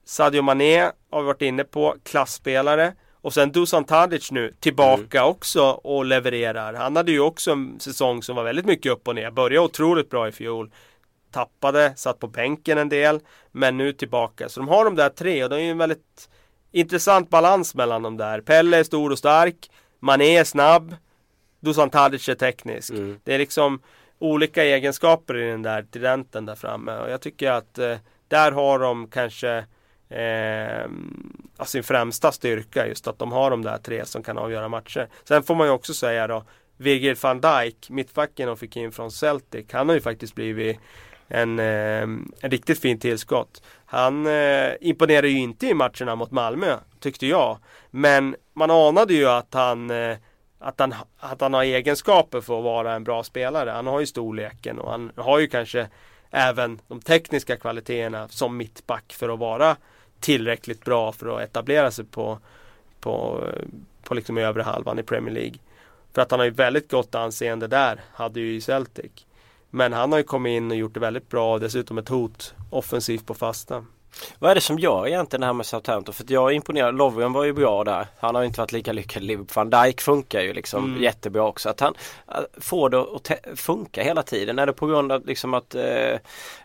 [0.04, 2.94] Sadio Mané har vi varit inne på, klassspelare.
[3.20, 5.30] Och sen Dusan Tadic nu tillbaka mm.
[5.30, 6.74] också och levererar.
[6.74, 9.30] Han hade ju också en säsong som var väldigt mycket upp och ner.
[9.30, 10.70] Började otroligt bra i fjol.
[11.32, 13.20] Tappade, satt på bänken en del.
[13.52, 14.48] Men nu tillbaka.
[14.48, 16.28] Så de har de där tre och det är ju en väldigt
[16.72, 18.40] intressant balans mellan de där.
[18.40, 19.70] Pelle är stor och stark.
[20.00, 20.96] Mané är snabb.
[21.60, 22.90] Dusan Tadic är teknisk.
[22.90, 23.20] Mm.
[23.24, 23.80] Det är liksom
[24.18, 26.98] olika egenskaper i den där tridenten där framme.
[26.98, 27.96] Och jag tycker att eh,
[28.28, 29.64] där har de kanske
[30.08, 30.90] eh,
[31.64, 35.08] sin främsta styrka just att de har de där tre som kan avgöra matcher.
[35.24, 36.44] Sen får man ju också säga då
[36.76, 39.66] Virgil van Dijk, mittbacken de fick in från Celtic.
[39.72, 40.78] Han har ju faktiskt blivit
[41.28, 43.62] en, eh, en riktigt fin tillskott.
[43.86, 47.58] Han eh, imponerade ju inte i matcherna mot Malmö, tyckte jag.
[47.90, 50.16] Men man anade ju att han, eh,
[50.58, 53.70] att han, att han har egenskaper för att vara en bra spelare.
[53.70, 55.88] Han har ju storleken och han har ju kanske
[56.30, 59.76] även de tekniska kvaliteterna som mittback för att vara
[60.20, 62.38] tillräckligt bra för att etablera sig på,
[63.00, 63.44] på,
[64.02, 65.58] på liksom övre halvan i Premier League.
[66.14, 69.26] För att han har ju väldigt gott anseende där, hade ju i Celtic.
[69.70, 72.54] Men han har ju kommit in och gjort det väldigt bra och dessutom ett hot
[72.70, 73.84] offensivt på fasta.
[74.38, 76.14] Vad är det som gör egentligen det här med Southampton?
[76.14, 76.96] För jag är imponerad.
[76.96, 78.06] Lovren var ju bra där.
[78.18, 79.70] Han har inte varit lika lyckad i Liverpool.
[79.70, 81.02] Van Dijk funkar ju liksom mm.
[81.02, 81.68] jättebra också.
[81.68, 81.94] Att han
[82.28, 84.58] äh, får det att funka hela tiden.
[84.58, 85.82] Är det på grund av liksom att eh,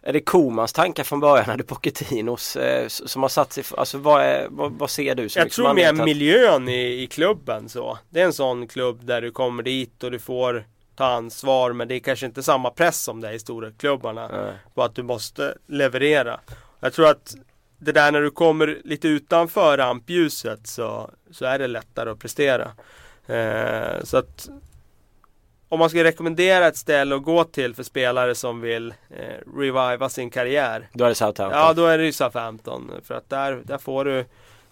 [0.01, 1.49] Är det Komans tankar från början?
[1.49, 5.29] Är det Pochettinos eh, som har satt sig Alltså vad, är, vad, vad ser du?
[5.29, 6.05] Som jag liksom tror mer att...
[6.05, 7.97] miljön i, i klubben så.
[8.09, 11.87] Det är en sån klubb där du kommer dit och du får ta ansvar men
[11.87, 14.29] det är kanske inte samma press som det är i storklubbarna.
[14.29, 14.55] Mm.
[14.73, 16.39] På att du måste leverera.
[16.79, 17.35] Jag tror att
[17.77, 22.71] det där när du kommer lite utanför rampljuset så, så är det lättare att prestera.
[23.27, 24.49] Eh, så att
[25.69, 30.09] om man ska rekommendera ett ställe att gå till för spelare som vill eh, reviva
[30.09, 30.89] sin karriär.
[30.93, 31.59] Då är det Southampton?
[31.59, 32.91] Ja, då är det ju Southampton.
[33.03, 34.25] För att där, där, får du,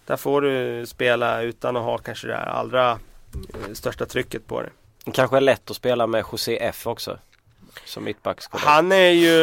[0.06, 4.70] där får du spela utan att ha kanske det allra eh, största trycket på dig.
[5.12, 7.18] Kanske är lätt att spela med José F också.
[7.84, 8.38] Som mittback.
[8.50, 9.36] Han är ju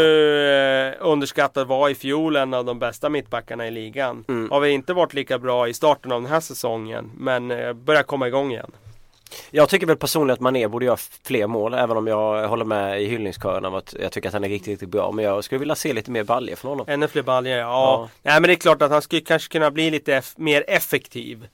[0.87, 4.25] eh, underskattad, var i fjol en av de bästa mittbackarna i ligan.
[4.27, 4.51] Mm.
[4.51, 7.11] Har väl inte varit lika bra i starten av den här säsongen.
[7.17, 8.71] Men eh, börjar komma igång igen.
[9.51, 13.01] Jag tycker väl personligen att Mané borde göra fler mål även om jag håller med
[13.01, 15.11] i hyllningskören av att jag tycker att han är riktigt, riktigt bra.
[15.11, 16.85] Men jag skulle vilja se lite mer baljer från honom.
[16.89, 17.65] Ännu fler baljer, ja.
[17.65, 18.09] ja.
[18.21, 21.47] Nej men det är klart att han skulle kanske kunna bli lite mer effektiv.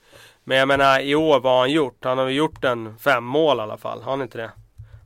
[0.48, 2.04] Men jag menar i år, vad har han gjort?
[2.04, 4.50] Han har gjort en fem mål i alla fall, har han inte det?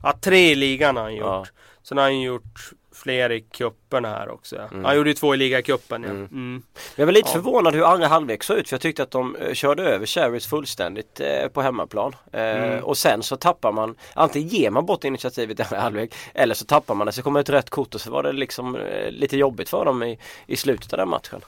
[0.03, 1.25] Ja, tre i ligan har han gjort.
[1.25, 1.45] Ja.
[1.83, 4.55] Sen har han gjort fler i kupperna här också.
[4.71, 4.85] Mm.
[4.85, 6.09] Han gjorde ju två i ligacupen ja.
[6.09, 6.25] Mm.
[6.31, 6.63] Mm.
[6.95, 7.33] Jag var lite ja.
[7.33, 10.47] förvånad hur andra halvlek såg ut för jag tyckte att de eh, körde över Cherries
[10.47, 12.15] fullständigt eh, på hemmaplan.
[12.31, 12.83] Eh, mm.
[12.83, 16.65] och sen så tappar man, antingen ger man bort initiativet i andra halvlek eller så
[16.65, 17.13] tappar man det.
[17.13, 20.03] Så kommer ett rätt kort och så var det liksom eh, lite jobbigt för dem
[20.03, 21.41] i, i slutet av den matchen.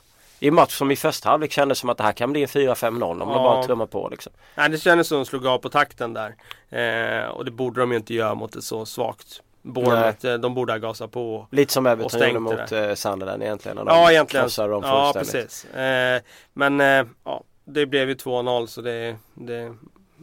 [0.44, 3.04] I match som i första halvlek kändes som att det här kan bli en 4-5-0
[3.04, 3.26] om ja.
[3.26, 4.34] de bara trummar på liksom.
[4.56, 6.36] Nej det kändes som att de slog av på takten där.
[6.70, 10.54] Eh, och det borde de ju inte göra mot ett så svagt Bournemouth, eh, de
[10.54, 13.80] borde ha gasat på Lite som Everton gjorde mot eh, Sunderland egentligen.
[13.86, 14.50] Ja egentligen.
[14.58, 15.66] Dem ja precis.
[15.66, 16.22] Eh,
[16.54, 19.76] men eh, ja, det blev ju 2-0 så det, det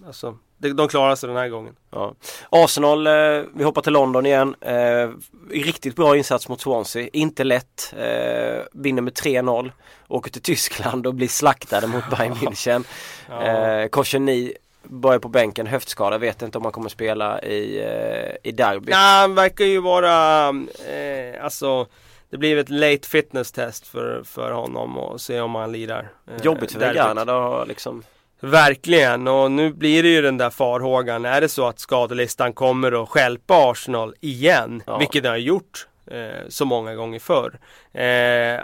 [0.06, 1.75] alltså de klarar sig den här gången.
[1.90, 2.14] Ja.
[2.51, 3.12] Arsenal, eh,
[3.55, 4.55] vi hoppar till London igen.
[4.61, 5.11] Eh,
[5.51, 7.09] riktigt bra insats mot Swansea.
[7.12, 7.94] Inte lätt.
[7.99, 9.73] Eh, vinner med 3-0.
[10.09, 12.85] Åker till Tyskland och blir slaktade mot Bayern München.
[13.29, 13.42] ja.
[13.42, 16.18] eh, Kosheni börjar på bänken, höftskada.
[16.18, 18.92] Vet inte om han kommer spela i, eh, i derby.
[18.92, 20.49] Ja, han verkar ju vara,
[20.88, 21.87] eh, alltså
[22.31, 26.12] det blir ett late fitness test för, för honom och se om han lirar.
[26.31, 28.03] Eh, Jobbigt för Vegarna då liksom.
[28.40, 31.24] Verkligen och nu blir det ju den där farhågan.
[31.24, 34.98] Är det så att skadelistan kommer att skälpa Arsenal igen, ja.
[34.98, 37.59] vilket den har gjort eh, så många gånger förr.
[37.92, 38.61] Eh,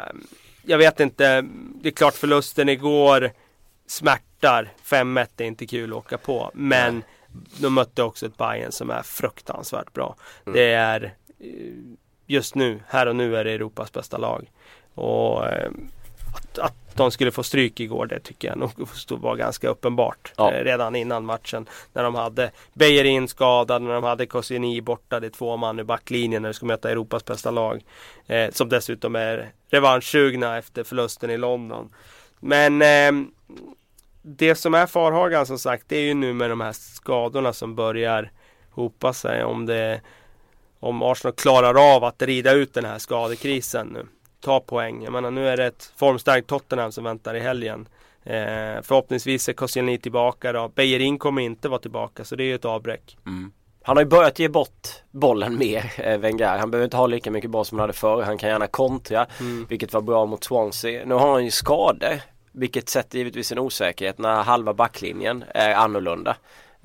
[0.62, 1.44] jag vet inte.
[1.80, 3.32] Det är klart förlusten igår
[3.86, 4.72] smärtar.
[4.84, 6.50] 5-1 är inte kul att åka på.
[6.54, 7.04] Men Nej.
[7.58, 10.16] de mötte också ett Bayern som är fruktansvärt bra.
[10.46, 10.56] Mm.
[10.56, 11.48] Det är eh,
[12.26, 14.50] just nu, här och nu är det Europas bästa lag.
[14.94, 15.70] Och eh,
[16.36, 18.70] att, att de skulle få stryk igår, det tycker jag nog
[19.08, 20.32] var ganska uppenbart.
[20.36, 20.52] Ja.
[20.52, 21.68] Eh, redan innan matchen.
[21.92, 25.20] När de hade Bejerin skadad, när de hade Koscielny borta.
[25.20, 27.84] Det är två man i backlinjen när de ska möta Europas bästa lag.
[28.26, 31.94] Eh, som dessutom är revanschsugna efter förlusten i London.
[32.40, 33.28] Men eh,
[34.22, 37.74] det som är farhagan som sagt, det är ju nu med de här skadorna som
[37.74, 38.30] börjar
[38.70, 39.44] hopa sig.
[39.44, 40.00] Om, det,
[40.80, 44.06] om Arsenal klarar av att rida ut den här skadekrisen nu
[44.46, 45.02] ta poäng.
[45.04, 47.88] Jag menar nu är det ett formstarkt Tottenham som väntar i helgen.
[48.24, 50.68] Eh, förhoppningsvis är Koscielny tillbaka då.
[50.68, 53.18] Bejerin kommer inte vara tillbaka så det är ju ett avbräck.
[53.26, 53.52] Mm.
[53.82, 56.58] Han har ju börjat ge bort bollen mer, eh, Wenger.
[56.58, 58.22] Han behöver inte ha lika mycket boll som han hade förr.
[58.22, 59.66] Han kan gärna kontra, mm.
[59.68, 61.04] vilket var bra mot Swansea.
[61.04, 62.20] Nu har han ju skador,
[62.52, 66.36] vilket sätter givetvis en osäkerhet när halva backlinjen är annorlunda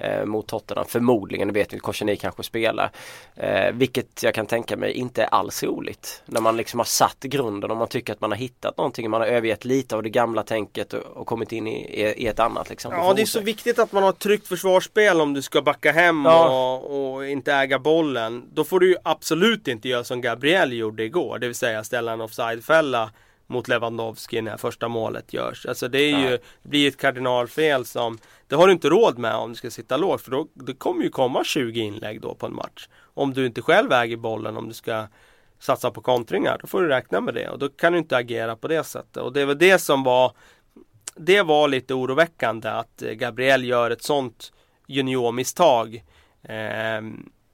[0.04, 0.86] eh, mot Tottenham.
[0.86, 2.92] Förmodligen, det vet vi, Korseni kanske spelar.
[3.36, 6.24] Eh, vilket jag kan tänka mig inte är alls roligt.
[6.26, 9.10] När man liksom har satt grunden och man tycker att man har hittat någonting.
[9.10, 12.40] Man har övergett lite av det gamla tänket och, och kommit in i, i, ett
[12.40, 12.70] annat.
[12.70, 15.62] Liksom, ja, det är så viktigt att man har ett tryggt försvarsspel om du ska
[15.62, 16.76] backa hem ja.
[16.76, 18.44] och, och, inte äga bollen.
[18.54, 21.40] Då får du ju absolut inte göra som Gabriel gjorde igår.
[21.40, 23.12] Det vill säga ställa en offside-fälla
[23.52, 25.66] mot Lewandowski när första målet görs.
[25.66, 29.36] Alltså det, är ju, det blir ett kardinalfel som det har du inte råd med
[29.36, 32.46] om du ska sitta lågt för då, det kommer ju komma 20 inlägg då på
[32.46, 32.88] en match.
[33.14, 35.08] Om du inte själv äger bollen om du ska
[35.60, 38.56] satsa på kontringar då får du räkna med det och då kan du inte agera
[38.56, 39.18] på det sättet.
[39.18, 40.32] Och det var det som var
[41.16, 44.54] Det var lite oroväckande att Gabriel gör ett sånt
[44.88, 46.04] juniormisstag
[46.44, 47.02] eh,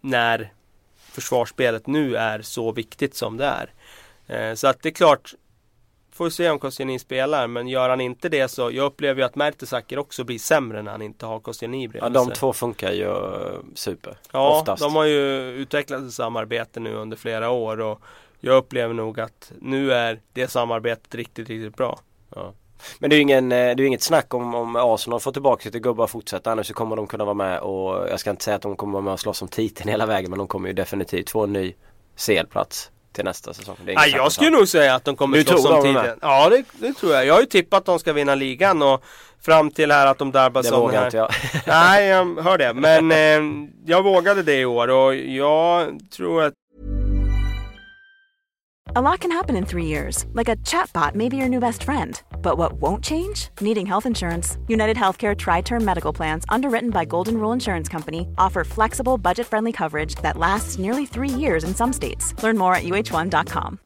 [0.02, 0.54] när
[0.98, 3.74] försvarsspelet nu är så viktigt som det är.
[4.28, 5.34] Eh, så att det är klart
[6.18, 9.36] Får se om Koscielny spelar men gör han inte det så jag upplever ju att
[9.36, 13.06] Mertesacker också blir sämre när han inte har Koscielny bredvid Ja de två funkar ju
[13.06, 14.18] eh, super.
[14.32, 14.84] Ja oftast.
[14.84, 18.02] de har ju utvecklat ett samarbete nu under flera år och
[18.40, 22.00] jag upplever nog att nu är det samarbetet riktigt, riktigt bra.
[22.36, 22.54] Ja.
[23.00, 25.64] Men det är ju ingen, eh, det är inget snack om, om Arsenal får tillbaka
[25.64, 26.52] sitt gubbar och fortsätta.
[26.52, 28.94] Annars så kommer de kunna vara med och jag ska inte säga att de kommer
[28.94, 31.54] vara med och slåss om titeln hela vägen men de kommer ju definitivt få en
[31.54, 31.74] ny
[32.16, 33.76] CL-plats till nästa säsong.
[33.86, 36.20] Ja, jag skulle nog säga att de kommer slåss om tiden.
[36.22, 37.26] Ja det, det, tror jag.
[37.26, 39.04] Jag har ju tippat att de ska vinna ligan och
[39.42, 40.32] fram till här att de
[40.72, 41.06] av det här.
[41.06, 41.32] Inte jag.
[41.68, 42.74] Nej, jag hör det.
[42.74, 46.54] Men eh, jag vågade det i år och jag tror att
[48.96, 51.84] A lot can happen in three years, like a chatbot may be your new best
[51.84, 52.22] friend.
[52.42, 53.50] But what won't change?
[53.60, 54.58] Needing health insurance.
[54.70, 59.46] United Healthcare Tri Term Medical Plans, underwritten by Golden Rule Insurance Company, offer flexible, budget
[59.46, 62.34] friendly coverage that lasts nearly three years in some states.
[62.42, 63.78] Learn more at uh1.com.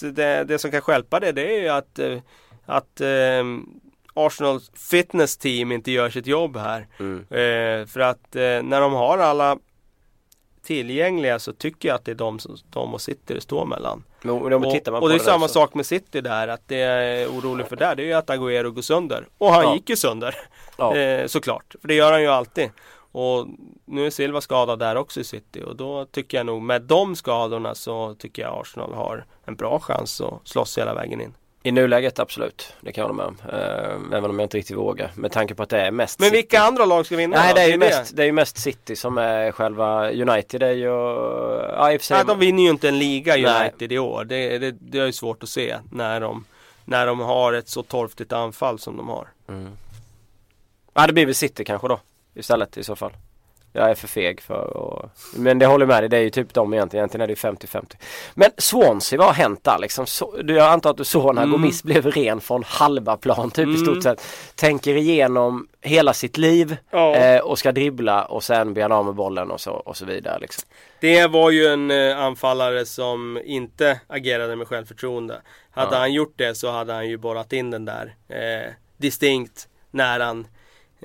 [0.00, 2.18] Det, det som kan skälpa det, det är ju att, eh,
[2.66, 3.00] att
[3.40, 3.80] um,
[4.14, 6.86] Arsenals fitness team inte gör sitt jobb här.
[7.00, 7.18] Mm.
[7.18, 9.58] Uh, för att uh, när de har alla
[10.64, 14.04] tillgängliga så tycker jag att det är de, som, de och City det står mellan.
[14.22, 15.52] Men, och, och det är samma så.
[15.52, 18.70] sak med City där, att det är orolig för där, det är ju att Agüero
[18.70, 19.28] går sönder.
[19.38, 19.74] Och han ja.
[19.74, 20.36] gick ju sönder.
[20.78, 20.96] Ja.
[21.04, 22.70] Eh, såklart, för det gör han ju alltid.
[23.12, 23.46] Och
[23.84, 27.16] nu är Silva skadad där också i City och då tycker jag nog med de
[27.16, 31.34] skadorna så tycker jag Arsenal har en bra chans att slåss hela vägen in.
[31.66, 33.36] I nuläget absolut, det kan jag hålla med om.
[33.52, 35.10] Uh, även om jag inte riktigt vågar.
[35.14, 36.56] Med tanke på att det är mest Men vilka City.
[36.56, 37.54] andra lag ska vinna Nej då?
[37.54, 40.84] det är, ju mest, det är ju mest City som är själva United är ju...
[40.84, 43.94] Ja, i Nej de vinner ju inte en liga United Nej.
[43.94, 44.24] i år.
[44.24, 46.44] Det, det, det är ju svårt att se när de,
[46.84, 49.28] när de har ett så torftigt anfall som de har.
[49.48, 49.72] Mm.
[50.94, 52.00] Ja det blir väl City kanske då
[52.34, 53.12] istället i så fall.
[53.76, 55.10] Jag är för feg för att...
[55.36, 57.00] Men det håller med dig, det är ju typ de egentligen.
[57.00, 57.96] Egentligen är det 50-50.
[58.34, 60.06] Men Swansea, vad har hänt där liksom?
[60.06, 61.52] Så, jag antar att du såg när mm.
[61.52, 63.74] Gomis blev ren från halva plan typ mm.
[63.74, 64.26] i stort sett.
[64.54, 67.16] Tänker igenom hela sitt liv ja.
[67.16, 70.04] eh, och ska dribbla och sen blir han av med bollen och så, och så
[70.04, 70.38] vidare.
[70.40, 70.64] Liksom.
[71.00, 75.40] Det var ju en eh, anfallare som inte agerade med självförtroende.
[75.70, 75.98] Hade ja.
[75.98, 80.46] han gjort det så hade han ju borrat in den där eh, distinkt när han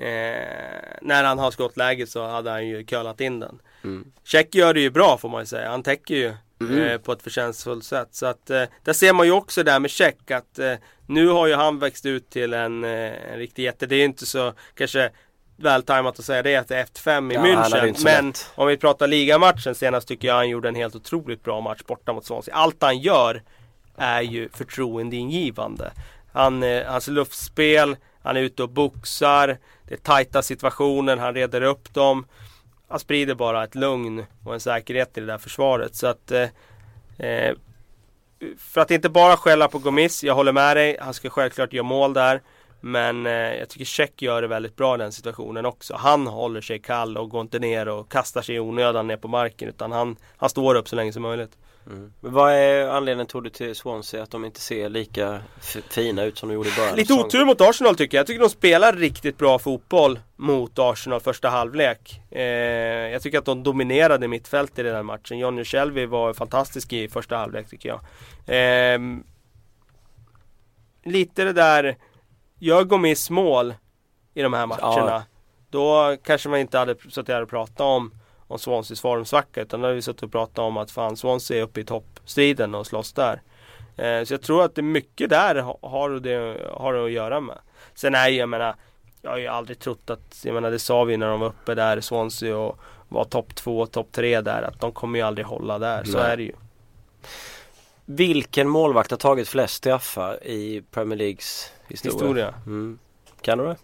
[0.00, 3.58] Eh, när han har skottläget så hade han ju curlat in den.
[3.84, 4.12] Mm.
[4.24, 5.70] Check gör det ju bra får man ju säga.
[5.70, 6.82] Han täcker ju mm.
[6.82, 8.08] eh, på ett förtjänstfullt sätt.
[8.10, 10.74] Så att eh, där ser man ju också där med Check att eh,
[11.06, 13.86] nu har ju han växt ut till en, eh, en riktig jätte.
[13.86, 15.10] Det är inte så kanske
[15.56, 18.04] vältajmat att säga det att det är F5 i ja, München.
[18.04, 18.50] Men lätt.
[18.54, 22.12] om vi pratar ligamatchen senast tycker jag han gjorde en helt otroligt bra match borta
[22.12, 22.54] mot Swansea.
[22.54, 23.42] Allt han gör
[23.96, 25.92] är ju förtroendeingivande.
[26.32, 29.58] Han, eh, hans luftspel, han är ute och boxar.
[29.90, 32.26] Det är tajta situationer, han reder upp dem.
[32.88, 35.94] Han sprider bara ett lugn och en säkerhet i det där försvaret.
[35.94, 36.48] Så att eh,
[37.18, 37.54] eh
[38.58, 41.84] för att inte bara skälla på Gomis, jag håller med dig, han ska självklart göra
[41.84, 42.40] mål där.
[42.80, 45.94] Men eh, jag tycker Check gör det väldigt bra i den situationen också.
[45.94, 49.28] Han håller sig kall och går inte ner och kastar sig i onödan ner på
[49.28, 51.58] marken utan han, han står upp så länge som möjligt.
[51.86, 52.12] Mm.
[52.20, 55.40] Men vad är anledningen tror du till Swansea att de inte ser lika
[55.88, 56.96] fina ut som de gjorde i början?
[56.96, 58.20] Lite otur mot Arsenal tycker jag.
[58.20, 62.20] Jag tycker de spelar riktigt bra fotboll mot Arsenal första halvlek.
[62.30, 62.42] Eh,
[63.12, 65.38] jag tycker att de dominerade mittfältet i den matchen.
[65.38, 68.00] Johnny Shelby var fantastisk i första halvlek tycker jag.
[68.56, 69.00] Eh,
[71.04, 71.96] lite det där,
[72.58, 73.74] gör Gomis mål
[74.34, 75.10] i de här matcherna.
[75.10, 75.22] Ja.
[75.70, 78.12] Då kanske man inte hade suttit här och pratat om
[78.50, 81.62] om Swanseas formsvacka utan då har vi suttit och pratat om att fan Swansea är
[81.62, 83.42] uppe i toppstriden och slåss där.
[83.96, 87.40] Eh, så jag tror att det är mycket där har det, har det att göra
[87.40, 87.58] med.
[87.94, 88.74] Sen är jag menar,
[89.22, 91.74] jag har ju aldrig trott att, jag menar det sa vi när de var uppe
[91.74, 92.78] där Swansea och
[93.08, 96.04] var topp två, topp tre där att de kommer ju aldrig hålla där.
[96.04, 96.52] Så är det ju.
[98.04, 102.12] Vilken målvakt har tagit flest straffar i Premier Leagues historia?
[102.12, 102.54] historia.
[102.66, 102.98] Mm.
[103.40, 103.76] Kan du det?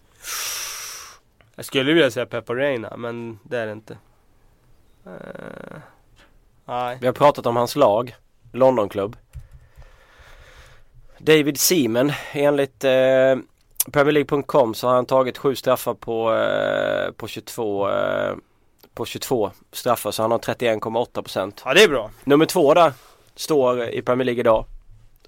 [1.55, 3.97] Jag skulle vilja säga Peppa Reina men det är det inte.
[5.07, 5.79] Uh,
[6.65, 6.97] nej.
[7.01, 8.15] Vi har pratat om hans lag,
[8.51, 9.15] Londonklubb.
[11.17, 13.35] David Seaman enligt eh,
[13.91, 18.35] Premier League.com så har han tagit sju straffar på, eh, på 22 eh,
[18.93, 21.61] på 22 straffar så han har 31,8 procent.
[21.65, 22.11] Ja det är bra.
[22.23, 22.93] Nummer två där
[23.35, 24.65] står i Premier League idag.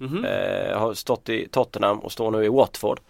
[0.00, 0.70] Mm -hmm.
[0.70, 3.00] eh, har stått i Tottenham och står nu i Watford.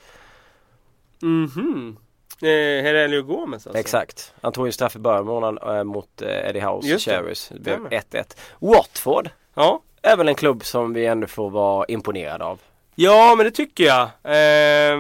[1.22, 1.96] Mhm.
[2.42, 3.80] Eh, Herelio Gomes alltså?
[3.80, 4.34] Exakt.
[4.40, 7.48] Han tog ju straff i början av månaden äh, mot äh, Eddie House Just Cherries.
[7.48, 8.36] Det blev 1-1.
[8.58, 9.30] Watford.
[9.54, 9.82] Ja.
[10.02, 12.60] Är väl en klubb som vi ändå får vara imponerade av.
[12.94, 14.02] Ja men det tycker jag.
[14.24, 14.98] Eh,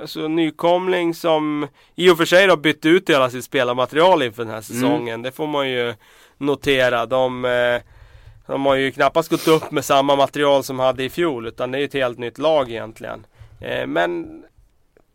[0.00, 4.52] alltså nykomling som i och för sig har bytt ut hela sitt spelarmaterial inför den
[4.52, 4.62] här mm.
[4.62, 5.08] säsongen.
[5.08, 5.22] Mm.
[5.22, 5.94] Det får man ju
[6.38, 7.06] notera.
[7.06, 7.80] De, eh,
[8.46, 11.78] de har ju knappast gått upp med samma material som hade i fjol utan det
[11.78, 13.26] är ett helt nytt lag egentligen.
[13.60, 14.42] Eh, men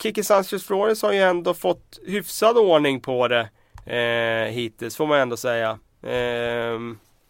[0.02, 3.50] Kiki Sanchez Flores har ju ändå fått hyfsad ordning på det
[3.86, 5.70] eh, hittills får man ändå säga.
[6.04, 6.80] Eh,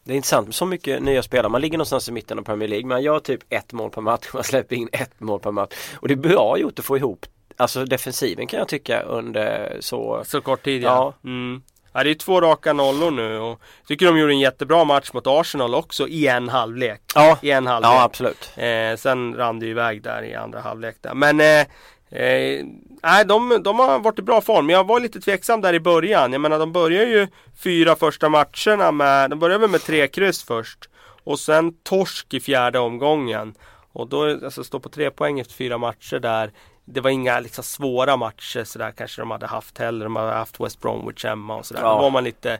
[0.04, 1.50] det är intressant med så mycket nya spelare.
[1.50, 2.88] Man ligger någonstans i mitten av Premier League.
[2.88, 4.28] Man gör typ ett mål per match.
[4.34, 5.76] Man släpper in ett mål per match.
[5.96, 7.26] Och det är bra gjort att få ihop
[7.60, 11.16] Alltså defensiven kan jag tycka under så Så kort tid ja.
[11.24, 11.30] ja.
[11.30, 11.62] Mm.
[11.94, 15.28] Ja, det är två raka nollor nu och tycker de gjorde en jättebra match mot
[15.28, 17.02] Arsenal också i en halvlek.
[17.16, 17.92] Ja, I en halvlek.
[17.92, 18.52] ja absolut.
[18.56, 21.14] Eh, sen rann det iväg där i andra halvlek där.
[21.14, 21.68] Men eh,
[22.10, 22.66] Eh,
[23.04, 24.70] nej, de, de har varit i bra form.
[24.70, 26.32] Jag var lite tveksam där i början.
[26.32, 27.28] Jag menar, de börjar ju
[27.64, 30.90] fyra första matcherna med, de börjar väl med tre kryss först.
[31.24, 33.54] Och sen torsk i fjärde omgången.
[33.92, 36.52] Och då, alltså stå på tre poäng efter fyra matcher där.
[36.86, 40.06] Det var inga liksom svåra matcher sådär kanske de hade haft heller.
[40.06, 41.82] De hade haft West Bromwich hemma och sådär.
[41.82, 41.94] Ja.
[41.94, 42.60] Då var man lite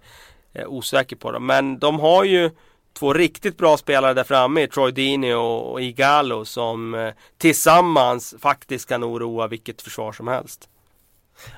[0.54, 1.46] eh, osäker på dem.
[1.46, 2.52] Men de har ju
[2.98, 9.04] två riktigt bra spelare där framme, Troy Dini och Igalo som eh, tillsammans faktiskt kan
[9.04, 10.70] oroa vilket försvar som helst.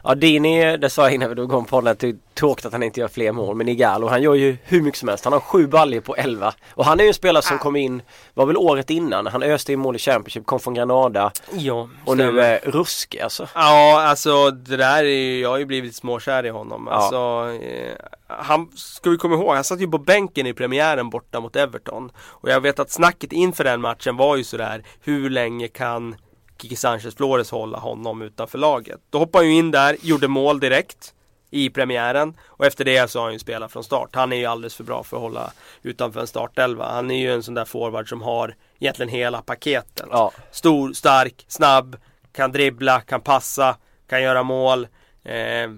[0.04, 2.72] Ja Dini, det sa jag innan vi drog igång podden, att det är tråkigt att
[2.72, 3.56] han inte gör fler mål.
[3.56, 5.24] Men Igalo han gör ju hur mycket som helst.
[5.24, 6.54] Han har sju baljor på elva.
[6.74, 8.02] Och han är ju en spelare som kom in,
[8.34, 9.28] var väl året innan.
[9.28, 11.32] Han öste in mål i Championship, kom från Granada.
[11.52, 13.48] Ja, Och nu är ruskig alltså.
[13.56, 16.88] Ja, alltså det där är ju, jag har ju blivit småkär i honom.
[16.90, 16.96] Ja.
[16.96, 17.96] Alltså, eh,
[18.28, 22.12] han, ska vi komma ihåg, han satt ju på bänken i premiären borta mot Everton.
[22.18, 26.16] Och jag vet att snacket inför den matchen var ju sådär, hur länge kan
[26.62, 29.00] Kiki Sanchez Flores hålla honom utanför laget.
[29.10, 31.14] Då hoppade han ju in där, gjorde mål direkt
[31.52, 34.10] i premiären och efter det så har han ju spelat från start.
[34.14, 35.52] Han är ju alldeles för bra för att hålla
[35.82, 36.92] utanför en startelva.
[36.92, 40.08] Han är ju en sån där forward som har egentligen hela paketet.
[40.12, 40.32] Ja.
[40.52, 41.98] Stor, stark, snabb,
[42.32, 44.88] kan dribbla, kan passa, kan göra mål.
[45.24, 45.70] Eh,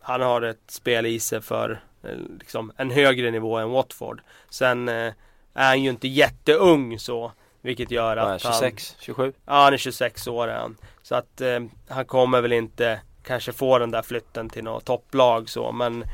[0.00, 4.20] han har ett spel i sig för eh, liksom, en högre nivå än Watford.
[4.50, 5.12] Sen eh,
[5.54, 7.32] är han ju inte jätteung så.
[7.62, 9.32] Vilket gör att ja, 26, han, 27?
[9.46, 10.76] Ja han är 26 år han.
[11.02, 15.48] Så att eh, han kommer väl inte kanske få den där flytten till något topplag
[15.48, 16.04] så men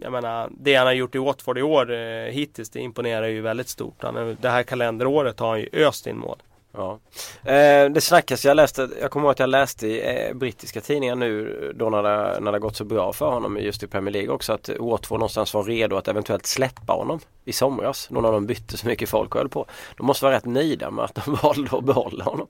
[0.00, 3.40] jag menar det han har gjort i Watford i år eh, hittills det imponerar ju
[3.40, 4.02] väldigt stort.
[4.02, 6.42] Han, det här kalenderåret har han ju öst in mål.
[6.74, 6.98] Ja.
[7.44, 11.16] Eh, det snackas, jag läste, jag kommer ihåg att jag läste i eh, brittiska tidningar
[11.16, 14.30] nu då när det, när det gått så bra för honom just i Premier League
[14.30, 18.10] också att Watford någonstans var redo att eventuellt släppa honom i somras.
[18.10, 19.66] Någon av dem bytte så mycket folk och höll på.
[19.96, 22.46] De måste vara rätt nöjda med att de valde att behålla honom.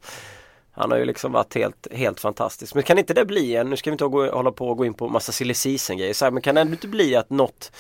[0.75, 2.75] Han har ju liksom varit helt, helt fantastisk.
[2.75, 4.95] Men kan inte det bli en, nu ska vi inte hålla på och gå in
[4.95, 7.73] på massa silly season grejer, men kan det ändå inte bli att något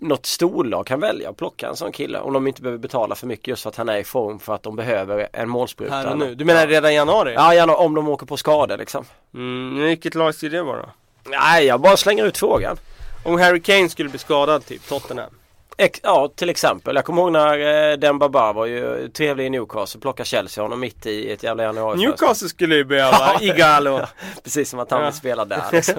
[0.00, 3.26] något storlag kan välja att plocka en sån kille om de inte behöver betala för
[3.26, 5.94] mycket just för att han är i form för att de behöver en målspruta.
[5.94, 6.34] Här och nu.
[6.34, 7.34] Du menar redan i januari?
[7.34, 9.04] Ja, gärna om de åker på skador liksom.
[9.34, 10.88] Mm, vilket lag skulle det vara?
[11.24, 12.76] Nej, jag bara slänger ut frågan.
[13.24, 15.30] Om Harry Kane skulle bli skadad typ, Tottenham?
[15.78, 16.94] Ex ja, till exempel.
[16.96, 20.00] Jag kommer ihåg när eh, Demba Ba var ju trevlig i Newcastle.
[20.00, 21.98] Plockade Chelsea honom mitt i ett jävla januari.
[21.98, 24.00] Newcastle skulle ju behöva Igalo.
[24.44, 25.06] Precis som att han Ja.
[25.06, 25.62] vill spela där.
[25.72, 25.94] Liksom.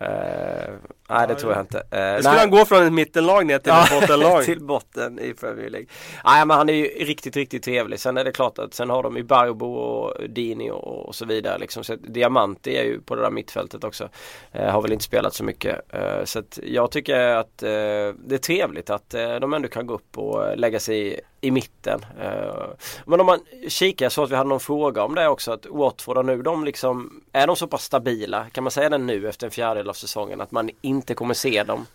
[0.00, 0.74] Eh,
[1.10, 1.82] nej, det tror jag inte.
[2.16, 4.44] Då skulle han gå från ett mittenlag ner till ett bottenlag.
[4.44, 5.86] till botten i Premier League.
[6.24, 8.00] Nej men han är ju riktigt, riktigt trevlig.
[8.00, 11.24] Sen är det klart att sen har de ju Barbo och Dini och, och så
[11.24, 11.84] vidare liksom.
[11.84, 14.08] Så Diamanti är ju på det där mittfältet också.
[14.52, 15.94] Eh, har väl inte spelat så mycket.
[15.94, 17.68] Eh, så att jag tycker att eh,
[18.24, 21.20] det är trevligt att eh, de ändå kan gå upp och eh, lägga sig i,
[21.40, 22.04] i mitten.
[22.20, 22.64] Eh,
[23.04, 25.52] men om man kikar, såg att vi hade någon fråga om det också.
[25.52, 28.46] Att Watford nu de liksom, är de så pass stabila?
[28.52, 30.40] Kan man säga det nu efter en fjärdedel av säsongen?
[30.40, 31.86] Att man inte kommer se dem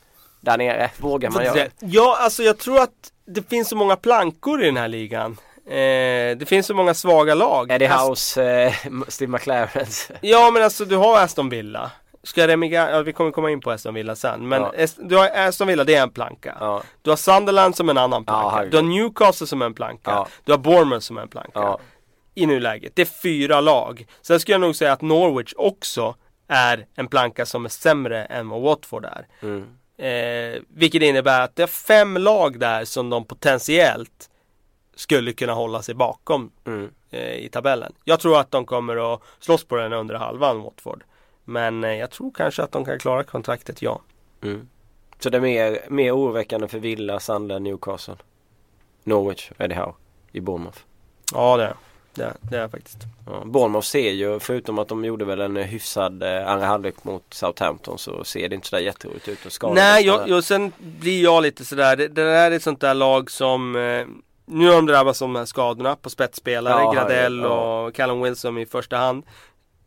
[0.42, 0.90] där nere?
[0.98, 1.70] Vågar man göra det?
[1.80, 5.38] Ja, alltså jag tror att det finns så många plankor i den här ligan.
[5.68, 7.72] Eh, det finns så många svaga lag.
[7.72, 8.74] Eddie Alltså- House, eh,
[9.08, 10.12] Steve McLarens.
[10.22, 11.92] Ja men alltså du har Aston Villa.
[12.24, 14.48] Ska Remiga, ja, vi kommer komma in på Aston Villa sen.
[14.48, 14.88] Men Ja.
[14.98, 16.58] Du har Aston Villa, det är en planka.
[16.60, 18.66] Ja, Du har Sunderland som en annan planka.
[18.66, 20.28] du har Newcastle som en planka.
[20.44, 21.78] Du har Bournemouth som en planka.
[22.38, 22.92] I nuläget.
[22.96, 24.06] Det är fyra lag.
[24.22, 26.16] Sen skulle jag nog säga att Norwich också
[26.48, 29.28] är en planka som är sämre än vad Watford är.
[29.42, 29.68] mm,
[29.98, 34.30] Eh, vilket innebär att det är fem lag där som de potentiellt
[34.96, 36.92] skulle kunna hålla sig bakom mm.
[37.12, 37.94] eh, i tabellen.
[38.04, 41.04] Jag tror att de kommer att slåss på den under halvan Watford.
[41.44, 44.02] Men eh, jag tror kanske att de kan klara kontraktet, ja.
[44.42, 44.70] Mm.
[45.20, 48.16] Så det är mer, mer oroväckande för Villa, Sunderland, Newcastle,
[49.04, 49.94] Norwich, Eddie Howe
[50.32, 50.80] i Bournemouth.
[51.34, 51.76] Ja det är
[52.16, 52.34] det.
[52.42, 52.98] Det är faktiskt.
[53.26, 57.24] Ja, Bournemouth ser ju, förutom att de gjorde väl en hyfsad eh, andra halvlek mot
[57.34, 59.46] Southampton så ser det inte sådär jätteroligt ut.
[59.64, 61.96] Och Nej, jag, jag, sen blir jag lite sådär.
[61.96, 64.06] Det, det där är ett sånt där lag som eh,
[64.46, 67.86] Nu har de drabbats av de här skadorna på spetsspelare, Ja, Gradell ja.
[67.86, 69.24] och Callum Wilson i första hand.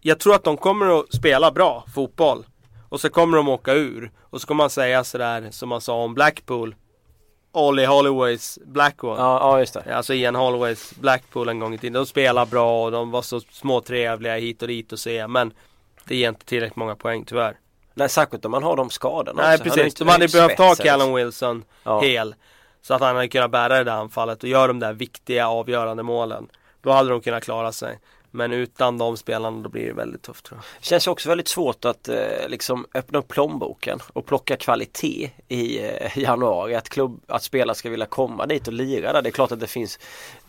[0.00, 2.46] Jag tror att de kommer att spela bra fotboll.
[2.88, 4.10] Och så kommer de åka ur.
[4.20, 6.74] Och så kommer man säga sådär som man sa om Blackpool.
[7.52, 9.16] Ollie Holloways Blackpool.
[9.18, 9.96] Ja, ja just det.
[9.96, 11.92] Alltså Ian Holloways Blackpool en gång i tiden.
[11.92, 15.26] De spelar bra och de var så småtrevliga hit och dit och se.
[15.26, 15.52] Men
[16.04, 17.56] det ger inte tillräckligt många poäng tyvärr.
[17.94, 19.64] Nej, särskilt om man har de skadorna Nej också.
[19.64, 21.14] Precis, inte- de hade behövt spetsen, Callum.
[21.14, 22.00] Wilson Ja.
[22.00, 22.34] hel.
[22.82, 26.02] Så att han hade kunnat bära det där anfallet och göra de där viktiga avgörande
[26.02, 26.48] målen.
[26.82, 27.98] Då hade de kunnat klara sig.
[28.30, 30.84] Men utan de spelarna då blir det väldigt tufft tror jag.
[30.84, 32.16] Känns också väldigt svårt att eh,
[32.48, 36.74] liksom öppna upp plånboken och plocka kvalitet i eh, januari.
[36.74, 39.22] Att, klubb, att spelare ska vilja komma dit och lira där.
[39.22, 39.98] Det är klart att det finns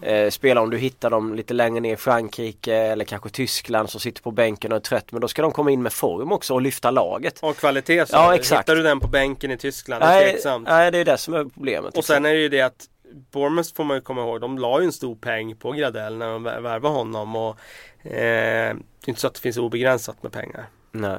[0.02, 4.00] eh, spelare om du hittar dem lite längre ner i Frankrike eller kanske Tyskland som
[4.00, 5.12] sitter på bänken och är trött.
[5.12, 7.40] Men då ska de komma in med form också och lyfta laget.
[7.42, 8.16] Och kvalitet så.
[8.16, 8.62] Ja, exakt.
[8.62, 10.04] Hittar du den på bänken i Tyskland?
[10.04, 11.98] Det är Nej, nej, det är det som är problemet.
[11.98, 12.88] Och sen är det ju det att
[13.32, 16.28] Bournemouth får man ju komma ihåg, de la ju en stor peng på Gradell när
[16.28, 17.50] de vär- värvade honom och
[18.06, 20.66] eh, Det är inte så att det finns obegränsat med pengar.
[20.92, 21.18] Nej.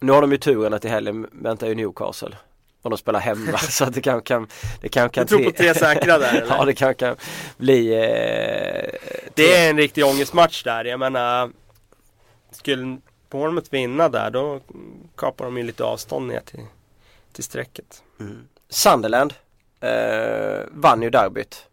[0.00, 2.36] Nu har de ju turen att i helgen väntar ju Newcastle.
[2.82, 4.48] Och de spelar hemma så att det kan, kan,
[4.80, 6.56] det kan, kan Du tror på tre säkra där eller?
[6.56, 7.16] Ja det kan, kan
[7.56, 8.98] bli eh,
[9.34, 10.84] Det är en riktig ångestmatch där.
[10.84, 11.50] Jag menar
[12.50, 12.98] Skulle
[13.30, 14.60] Bournemouth vinna där då
[15.16, 16.60] kapar de ju lite avstånd ner till,
[17.32, 18.02] till strecket.
[18.68, 19.34] Sunderland
[19.82, 21.66] eh, vann ju derbyt.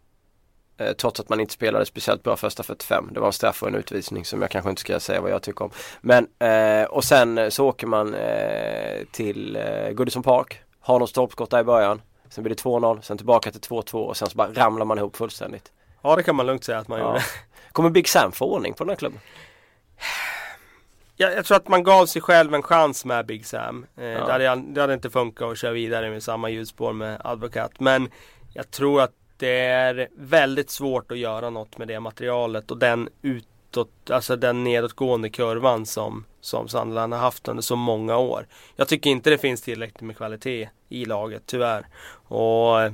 [0.78, 3.08] Eh, trots att man inte spelade speciellt bra första 45.
[3.12, 5.42] Det var en straff och en utvisning som jag kanske inte ska säga vad jag
[5.42, 5.70] tycker om.
[6.00, 10.60] Men eh, och sen eh, så åker man eh, till eh, Goodison Park.
[10.80, 12.02] Har något stolpskott där i början.
[12.28, 15.16] Sen blir det 2-0, sen tillbaka till 2-2 och sen så bara ramlar man ihop
[15.16, 15.72] fullständigt.
[16.02, 17.06] Ja det kan man lugnt säga att man Ja.
[17.06, 17.22] gjorde.
[17.72, 19.20] Kommer Big Sam få ordning på den här klubben?
[21.20, 23.86] Jag, jag tror att man gav sig själv en chans med Big Sam.
[23.96, 24.38] Eh, Ja.
[24.38, 27.80] det, hade, det hade inte funkat att köra vidare med samma ljusspår med Advokat.
[27.80, 28.08] Men
[28.54, 33.08] jag tror att det är väldigt svårt att göra något med det materialet och den
[33.22, 38.46] utåt, alltså den nedåtgående kurvan som, som Sunderland har haft under så många år.
[38.76, 41.86] Jag tycker inte det finns tillräckligt med kvalitet i laget, tyvärr.
[42.28, 42.92] Och äh,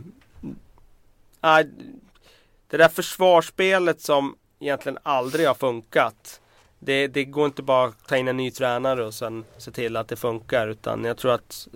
[2.70, 6.40] Det där försvarsspelet som egentligen aldrig har funkat.
[6.78, 9.96] Det, det går inte bara att ta in en ny tränare och sen se till
[9.96, 11.68] att det funkar utan jag tror att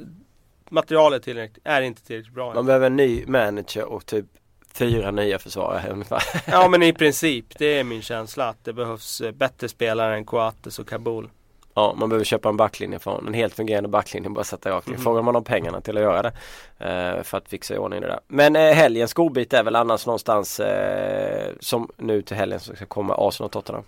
[0.70, 2.54] materialet tillräckligt, är inte tillräckligt bra.
[2.54, 4.26] Man behöver en ny manager och typ
[4.72, 6.22] fyra nya försvarare ungefär.
[6.46, 10.24] Ja men i princip, det är min känsla att det behövs eh, bättre spelare än
[10.24, 11.28] Coates och Kabul.
[11.74, 14.94] Ja, man behöver köpa en backlinje från en helt fungerande backlinje bara sätta rakt in.
[14.94, 15.02] Mhm.
[15.02, 16.32] Frågar man om pengarna till att göra det.
[16.78, 18.20] Eh, för att fixa i ordning det där.
[18.26, 22.86] Men eh, helgens godbit är väl annars någonstans eh, som nu till helgen så ska
[22.86, 23.84] komma Arsenal och Tottenham.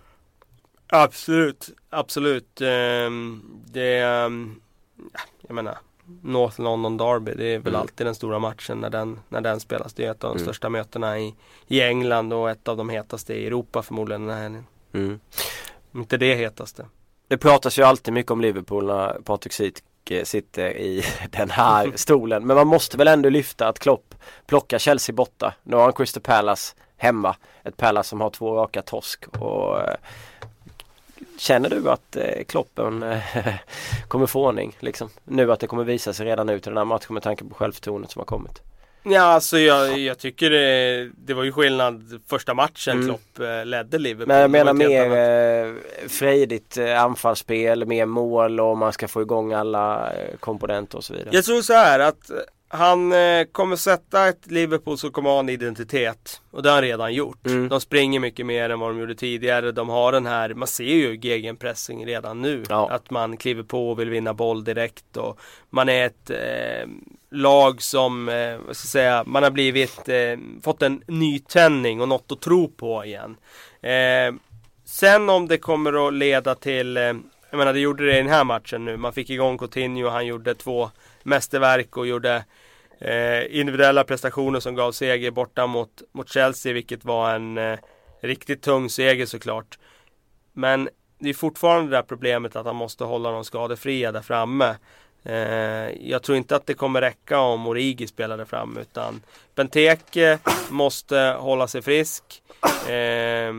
[0.95, 2.61] Absolut, absolut.
[2.61, 4.61] Ehm, det, ehm,
[5.13, 5.79] ja, jag menar,
[6.23, 7.81] North London Derby, det är väl Mm.
[7.81, 9.95] alltid den stora matchen när den, när den spelas.
[9.95, 10.47] Det är ett av de Mm.
[10.47, 11.35] största mötena i,
[11.67, 14.67] i England och ett av de hetaste i Europa förmodligen den här helgen.
[14.95, 15.21] Mm.
[15.95, 16.87] Inte det hetaste.
[17.29, 19.53] Det pratas ju alltid mycket om Liverpool när Patrik
[20.05, 22.47] och eh, sitter i den här stolen.
[22.47, 24.15] Men man måste väl ändå lyfta att Klopp
[24.47, 25.55] plockar Chelsea borta.
[25.63, 27.37] Nu har han Crystal Palace hemma.
[27.65, 29.27] Ett Palace som har två raka torsk.
[29.29, 29.95] Och, eh,
[31.39, 33.19] Känner du att eh, Kloppen eh,
[34.09, 35.09] kommer få ordning liksom?
[35.25, 37.55] Nu att det kommer visa sig redan nu till den här matchen med tanke på
[37.55, 38.63] självförtroendet som har kommit?
[39.05, 43.07] Ja, alltså jag, jag tycker det, det var ju skillnad första matchen mm.
[43.07, 44.29] Klopp eh, ledde Liverpool.
[44.29, 45.75] Men jag menar mer eh,
[46.09, 51.31] frejdigt anfallsspel, mer mål och man ska få igång alla komponenter och så vidare.
[51.33, 52.31] Jag tror så här att
[52.75, 56.41] han eh, kommer sätta ett Liverpool som kommer ha en identitet.
[56.51, 57.47] Och det har han redan gjort.
[57.47, 57.69] Mm.
[57.69, 59.73] De springer mycket mer än vad de gjorde tidigare.
[59.73, 62.65] De har den här, man ser ju gegenpressing redan nu.
[62.69, 62.91] Ja.
[62.91, 65.17] Att man kliver på och vill vinna boll direkt.
[65.17, 66.89] Och man är ett eh,
[67.31, 72.09] lag som, eh, vad ska jag säga, man har blivit, eh, fått en nytändning och
[72.09, 73.37] något att tro på igen.
[73.83, 74.35] Eh,
[74.85, 77.03] sen om det kommer att leda till, eh,
[77.51, 78.97] jag menar det gjorde det i den här matchen nu.
[78.97, 80.91] Man fick igång Coutinho och han gjorde två
[81.23, 82.45] mästerverk och gjorde
[83.05, 87.79] eh, individuella prestationer som gav seger borta mot, mot Chelsea, vilket var en eh,
[88.21, 89.79] riktigt tung seger såklart.
[90.53, 90.89] Men
[91.19, 94.77] det är fortfarande det där problemet att han måste hålla dem skadefria där framme.
[95.25, 99.23] Eh, jag tror inte att det kommer räcka om Origi spelar där framme utan
[99.55, 100.39] Benteke
[100.71, 102.43] måste hålla sig frisk.
[102.83, 103.55] Eh,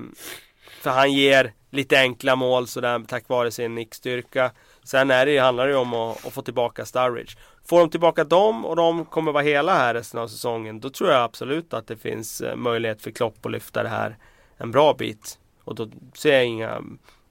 [0.82, 4.52] för han ger lite enkla mål sådär tack vare sin nickstyrka.
[4.84, 7.38] Sen är det, handlar det ju om att, att, få tillbaka Sturridge.
[7.66, 10.80] Får de tillbaka dem och de kommer vara hela här resten av säsongen.
[10.80, 14.18] Då tror jag absolut att det finns eh, möjlighet för Klopp att lyfta det här
[14.58, 15.40] en bra bit.
[15.64, 16.82] Och då ser jag inga,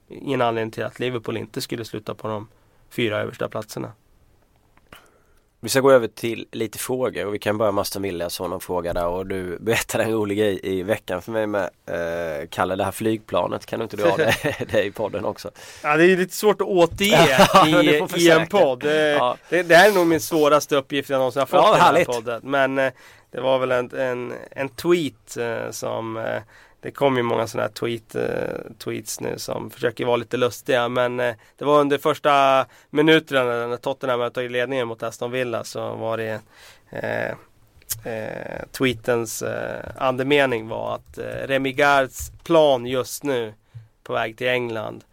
[0.07, 2.47] ingen anledning till att Liverpool inte skulle sluta på de
[2.89, 3.91] fyra översta platserna.
[5.63, 8.25] Vi ska gå över till lite frågor och vi kan börja med Aston Villa.
[8.25, 11.47] Jag såg någon fråga där och du berättade en rolig grej i veckan för mig
[11.47, 13.65] med eh, Kalle, det här flygplanet.
[13.65, 15.51] Kan du inte dra det, det i podden också?
[15.83, 17.47] Ja det är lite svårt att återge
[18.17, 18.79] i, i en podd.
[18.79, 19.37] Det, ja.
[19.49, 21.95] det, det, här är nog min svåraste uppgift jag någonsin har fått ja, i den
[21.95, 22.41] här podden.
[22.43, 22.91] Men eh,
[23.31, 26.41] det var väl en, en, en tweet eh, som eh,
[26.83, 30.89] det kom ju många sådana här tweet, uh, tweets nu som försöker vara lite lustiga
[30.89, 35.63] men uh, det var under första minuterna när Tottenham hade tagit ledningen mot Aston Villa
[35.63, 36.39] så var det
[36.93, 37.35] uh,
[38.71, 39.43] tweetens
[39.97, 43.53] andemening var att uh, Remy Gards plan just nu
[44.03, 45.03] på väg till England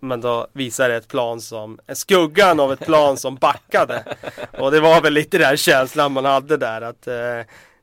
[0.00, 4.04] men då visar det ett plan som, skuggan av ett plan som backade.
[4.58, 7.08] Och det var väl lite den känslan man hade där att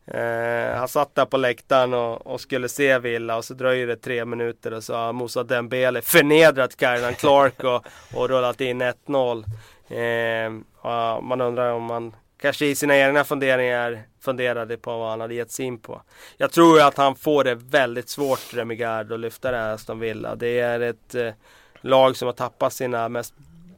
[0.06, 3.96] Eh, han satt där på läktaren och, och, skulle se Villa och så dröjer det
[3.96, 9.44] tre minuter och så har Moussa Dembele förnedrat Kyran Clark och, och rullat in 1-0.
[9.90, 15.34] Eh, man undrar om man kanske i sina egna funderingar funderade på vad han hade
[15.34, 16.02] gett sig in på.
[16.38, 20.36] Jag tror att han får det väldigt svårt, Remigard, att lyfta det här Aston Villa.
[20.36, 21.34] Det är ett eh,
[21.82, 23.34] lag som har tappat sina mest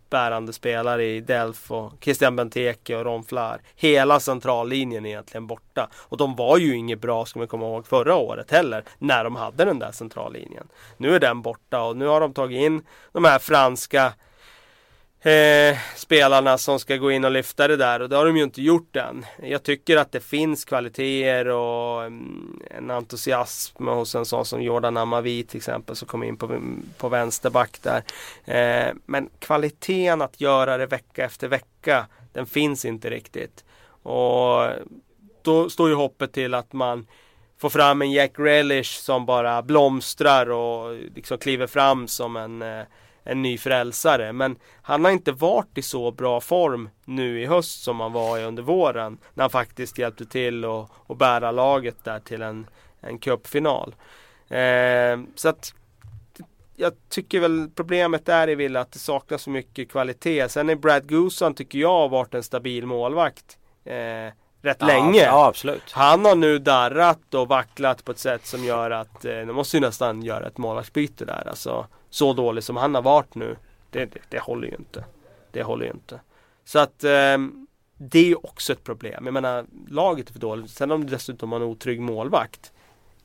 [0.09, 3.61] bärande spelare i Delf och Christian Benteke och Ron Flair.
[3.75, 5.89] Hela centrallinjen är egentligen borta.
[5.95, 8.83] Och de var ju inget bra, ska man komma ihåg, förra året heller.
[8.99, 10.67] När de hade den där centrallinjen.
[10.97, 14.13] Nu är den borta och nu har de tagit in de här franska
[15.25, 18.43] eh, spelarna som ska gå in och lyfta det där och det har de ju
[18.43, 19.25] inte gjort än.
[19.43, 24.97] Jag tycker att det finns kvaliteter och mm, en entusiasm hos en sån som Jordan
[24.97, 26.59] Amavi till exempel som kom in på,
[26.97, 28.03] på vänsterback där.
[28.45, 33.65] Eh, men kvaliteten att göra det vecka efter vecka den finns inte riktigt.
[34.03, 34.69] Och
[35.41, 37.07] då står ju hoppet till att man
[37.57, 42.83] får fram en Jack Relish som bara blomstrar och liksom kliver fram som en eh,
[43.25, 44.33] en ny frälsare.
[44.33, 48.39] Men han har inte varit i så bra form nu i höst som han var
[48.39, 49.17] under våren.
[49.33, 52.67] När han faktiskt hjälpte till att, att bära laget där till en,
[53.01, 53.95] en cupfinal.
[54.49, 55.73] Eh, så att
[56.75, 60.49] jag tycker väl problemet är i Villa att det saknas så mycket kvalitet.
[60.49, 63.57] Sen är Brad Gooson tycker jag har varit en stabil målvakt.
[63.85, 65.23] Eh, rätt ja, länge.
[65.23, 65.53] Ja.
[65.91, 69.77] Han har nu darrat och vacklat på ett sätt som gör att eh, de måste
[69.77, 71.47] ju nästan göra ett målvaktsbyte där.
[71.47, 73.55] Alltså, så dålig som han har varit nu.
[73.89, 75.03] Det, det, det håller ju inte.
[75.51, 76.19] Det håller ju inte.
[76.65, 77.37] Så att eh,
[77.97, 79.25] det är ju också ett problem.
[79.25, 80.71] Jag menar laget är för dåligt.
[80.71, 82.71] Sen om det dessutom har en otrygg målvakt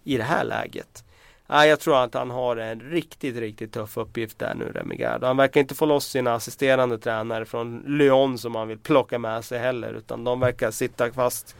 [0.05, 1.05] i det här läget.
[1.47, 5.24] Nej, jag tror att han har en riktigt, riktigt tuff uppgift där nu, Remigard.
[5.24, 9.45] Han verkar inte få loss sina assisterande tränare från Lyon som han vill plocka med
[9.45, 9.93] sig heller.
[9.93, 11.57] Utan de verkar sitta fast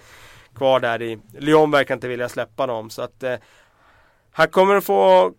[0.55, 1.19] kvar där i...
[1.39, 2.91] Lyon verkar inte vilja släppa dem.
[2.91, 3.37] Så att eh,
[4.31, 5.33] han kommer att få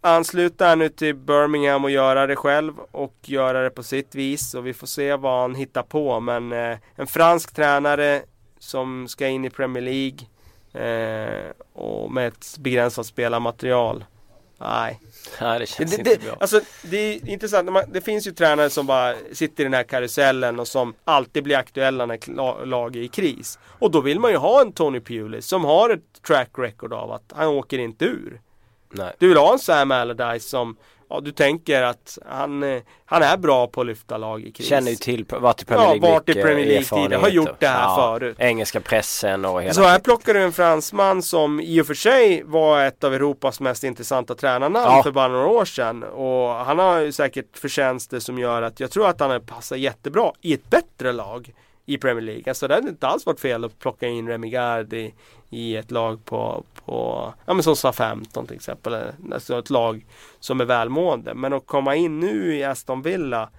[0.00, 4.54] ansluta nu till Birmingham och göra det själv och göra det på sitt vis.
[4.54, 6.20] Och vi får se vad han hittar på.
[6.20, 8.22] Men eh, en fransk tränare
[8.58, 10.18] som ska in i Premier League
[10.72, 14.04] eh, och med ett begränsat spelarmaterial.
[14.62, 15.00] Nej.
[15.40, 16.36] Nej, det känns Det, inte det, bra.
[16.40, 19.82] alltså, det är intressant, Man- det finns ju tränare som bara sitter i den här
[19.82, 23.58] karusellen och som alltid blir aktuella när lag är i kris.
[23.64, 27.12] Och då vill man ju ha en Tony Pulis som har ett track record av
[27.12, 28.40] att han åker inte ur.
[28.90, 29.12] Nej.
[29.18, 30.76] Du vill ha en Sam Allardyce som
[31.10, 34.66] ja, du tänker att han, han är bra på att lyfta lag i kris.
[34.66, 37.60] Känner ju till, varit i Premier Ja, League varit i Premier League tidigare, har gjort
[37.60, 38.36] det här förut.
[38.38, 42.42] Engelska pressen och hela Så här plockar du en fransman som i och för sig
[42.44, 45.02] var ett av Europas mest intressanta tränarnamn Ja.
[45.02, 46.02] för bara några år sedan.
[46.02, 50.32] Och han har ju säkert förtjänster som gör att jag tror att han passar jättebra
[50.40, 51.52] i ett bättre lag
[51.94, 52.44] i Premier League.
[52.46, 55.14] Alltså det hade inte alls varit fel att plocka in Remy Gard i,
[55.50, 58.96] i ett lag på, på ja men som SA-15 till exempel.
[59.32, 60.06] Alltså ett lag
[60.40, 61.34] som är välmående.
[61.34, 63.50] Men att komma in nu i Aston Villa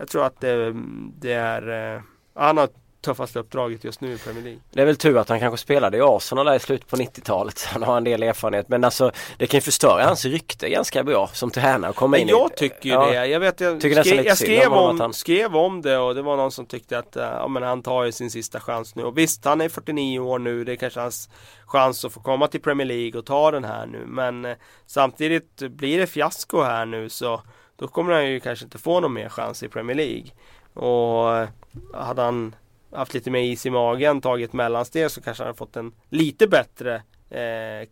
[0.00, 0.74] jag tror att det,
[1.18, 2.02] det är eh,
[2.34, 2.68] Han har
[3.00, 4.60] tuffaste uppdraget just nu i Premier League.
[4.70, 7.64] Det är väl tur att han kanske spelade i Arsenal där i slutet på 90-talet.
[7.72, 11.26] Han har en del erfarenhet men alltså det kan ju förstöra hans rykte ganska bra
[11.32, 11.90] som tränare.
[11.90, 13.06] att Komma in jag i, tycker ju Ja.
[13.06, 13.26] det.
[13.26, 16.52] Jag vet jag, skrev, jag skrev om han- skrev om det och det var någon
[16.52, 19.02] som tyckte att eh, ja, men han tar ju sin sista chans nu.
[19.02, 20.64] Och visst, han är 49 år nu.
[20.64, 21.28] Det är kanske hans
[21.66, 24.02] chans att få komma till Premier League och ta den här nu.
[24.06, 27.42] Men eh, samtidigt blir det fiasko här nu så
[27.76, 30.26] då kommer han ju kanske inte få någon mer chans i Premier League.
[30.74, 31.48] Och eh,
[31.94, 32.54] hade han
[32.92, 36.46] haft lite mer is i magen, tagit mellansteg så kanske han hade fått en lite
[36.46, 37.86] bättre eh, eh,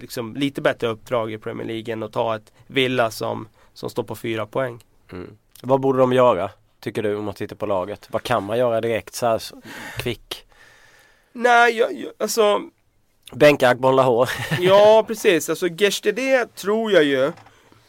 [0.00, 4.02] liksom lite bättre uppdrag i Premier League än att ta ett Villa som, som står
[4.02, 4.84] på fyra poäng.
[5.12, 5.36] Mm.
[5.62, 6.50] Vad borde de göra?
[6.80, 8.08] Tycker du om man tittar på laget?
[8.10, 9.42] Vad kan man göra direkt så här
[9.98, 10.46] kvick?
[11.32, 12.60] Nej, jag, jag, alltså
[13.32, 14.30] Bänka Agbon Lahore.
[14.60, 15.48] Ja, precis.
[15.48, 17.32] Alltså Gestede tror jag ju.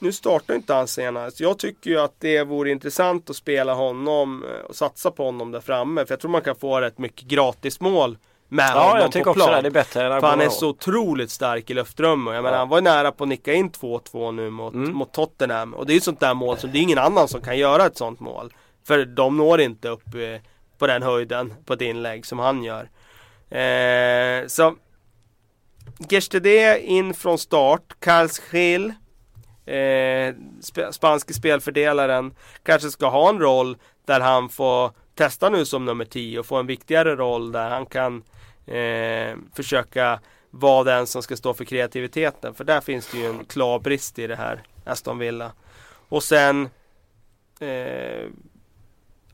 [0.04, 1.40] Nu startar inte han senast.
[1.40, 5.52] Jag tycker ju att det vore intressant att spela honom eh, och satsa på honom
[5.52, 6.06] där framme.
[6.06, 8.18] För jag tror man kan få rätt mycket gratismål
[8.50, 9.56] med Ja honom jag tycker på också plan.
[9.56, 9.62] det.
[9.62, 12.34] Det är bättre än För han är så otroligt stark i luftrummet.
[12.36, 12.60] Jag menar Ja.
[12.60, 14.94] han var ju nära på att nicka in 2-2 nu mot, Mm.
[14.94, 15.74] mot Tottenham.
[15.74, 17.58] Och det är ju ett sånt där mål som det är ingen annan som kan
[17.58, 18.54] göra ett sånt mål.
[18.88, 20.42] För de når inte upp eh,
[20.78, 22.90] på den höjden på ett inlägg som han gör.
[23.60, 24.76] Eh, så
[26.10, 27.82] Gestede in från start.
[28.00, 28.94] Carls Gil
[29.66, 32.34] eh, sp- spanske spelfördelaren
[32.64, 36.56] kanske ska ha en roll där han får testa nu som nummer 10 och få
[36.56, 38.24] en viktigare roll där han kan
[38.66, 42.54] eh, försöka vara den som ska stå för kreativiteten.
[42.54, 45.52] För där finns det ju en klar brist i det här Aston Villa.
[46.10, 46.70] Och sen
[47.60, 48.28] eh,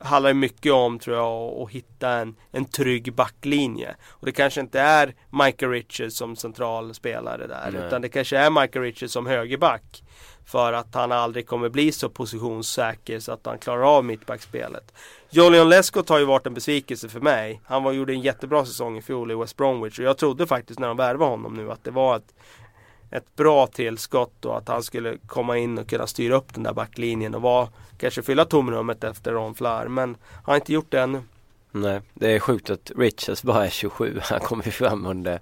[0.00, 3.94] handlar mycket om tror jag att hitta en, en trygg backlinje.
[4.08, 7.70] Och det kanske inte är Michael Richards som central spelare där.
[7.72, 7.86] Nej.
[7.86, 10.02] Utan det kanske är Michael Richards som högerback.
[10.44, 14.92] För att han aldrig kommer bli så positionssäker så att han klarar av mittbackspelet.
[15.30, 17.60] Jolion Lescott har ju varit en besvikelse för mig.
[17.64, 19.98] Han var, gjorde en jättebra säsong i fjol i West Bromwich.
[19.98, 22.34] Och jag trodde faktiskt när de värvade honom nu att det var ett,
[23.10, 26.72] ett bra tillskott och att han skulle komma in och kunna styra upp den där
[26.72, 29.88] backlinjen och vara, kanske fylla tomrummet efter Ron Flair.
[29.88, 31.22] Men han har inte gjort det ännu.
[31.72, 34.20] Nej, det är sjukt att Richards bara är 27.
[34.22, 35.40] Han kommer ju fram under,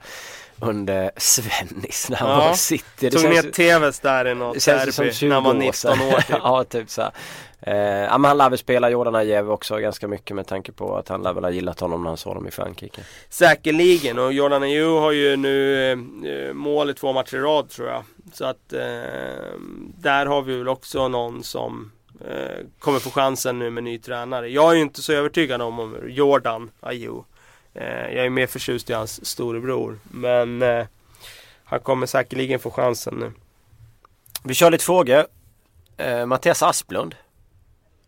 [0.60, 2.36] under Svennis när han Ja.
[2.48, 3.10] var City.
[3.10, 6.00] Tog ner TVs där i något derby 20 när han var år 19 sedan.
[6.00, 6.28] år typ.
[6.42, 7.02] ja, typ så.
[7.60, 10.96] Eh, ja, men han lär väl spela Jordan Ajev också ganska mycket med tanke på
[10.96, 13.00] att han lär väl ha gillat honom när han såg honom i Frankrike.
[13.28, 17.88] Säkerligen och Jordan Ayew har ju nu eh, mål i två matcher i rad tror
[17.88, 18.02] jag.
[18.32, 18.80] Så att eh,
[19.98, 21.92] där har vi väl också någon som
[22.30, 24.48] eh, kommer få chansen nu med ny tränare.
[24.48, 27.22] Jag är ju inte så övertygad om, om Jordan Ayew.
[27.80, 29.98] Eh, jag är mer förtjust i hans storebror.
[30.02, 30.86] Men eh,
[31.64, 33.32] han kommer säkerligen få chansen nu.
[34.44, 35.26] Vi kör lite frågor.
[35.96, 37.14] Eh, Mattias Asplund.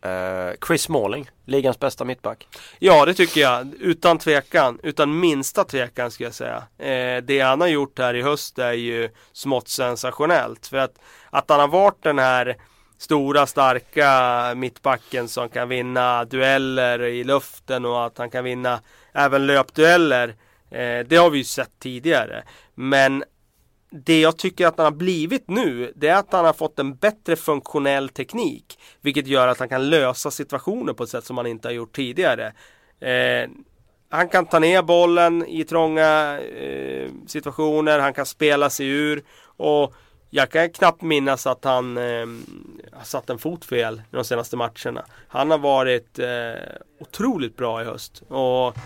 [0.01, 2.47] Eh, Chris Smalling, ligans bästa mittback.
[2.79, 3.73] Ja, det tycker jag.
[3.79, 4.79] Utan tvekan.
[4.83, 6.63] Utan minsta tvekan ska jag säga.
[6.77, 10.67] Eh, det han har gjort här i höst är ju smått sensationellt.
[10.67, 10.99] För att,
[11.29, 12.57] att han har varit den här
[12.97, 18.79] stora starka mittbacken som kan vinna dueller i luften och att han kan vinna
[19.13, 20.27] även löpdueller.
[20.69, 22.43] Eh, det har vi ju sett tidigare.
[22.75, 23.23] Men
[23.91, 26.95] det jag tycker att han har blivit nu, det är att han har fått en
[26.95, 28.79] bättre funktionell teknik.
[29.01, 31.95] Vilket gör att han kan lösa situationer på ett sätt som han inte har gjort
[31.95, 32.53] tidigare.
[32.99, 33.49] Eh,
[34.09, 39.23] han kan ta ner bollen i trånga eh, situationer, han kan spela sig ur.
[39.57, 39.93] Och
[40.33, 42.25] jag kan knappt minnas att han eh,
[42.91, 45.05] har satt en fot fel i de senaste matcherna.
[45.27, 46.27] Han har varit eh,
[46.99, 48.23] otroligt bra i höst.
[48.27, 48.77] Och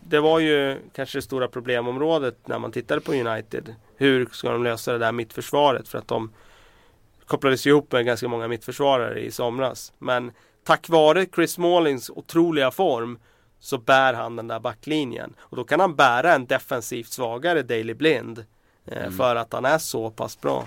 [0.00, 3.74] det var ju kanske det stora problemområdet när man tittade på United.
[3.96, 5.88] Hur ska de lösa det där mittförsvaret?
[5.88, 6.32] För att de
[7.26, 9.92] kopplades ihop med ganska många mittförsvarare i somras.
[9.98, 10.32] Men
[10.64, 13.18] tack vare Chris Smallings otroliga form
[13.60, 15.34] så bär han den där backlinjen.
[15.38, 18.44] Och då kan han bära en defensivt svagare Daily Blind.
[18.92, 20.64] Eh, För att han är så pass bra.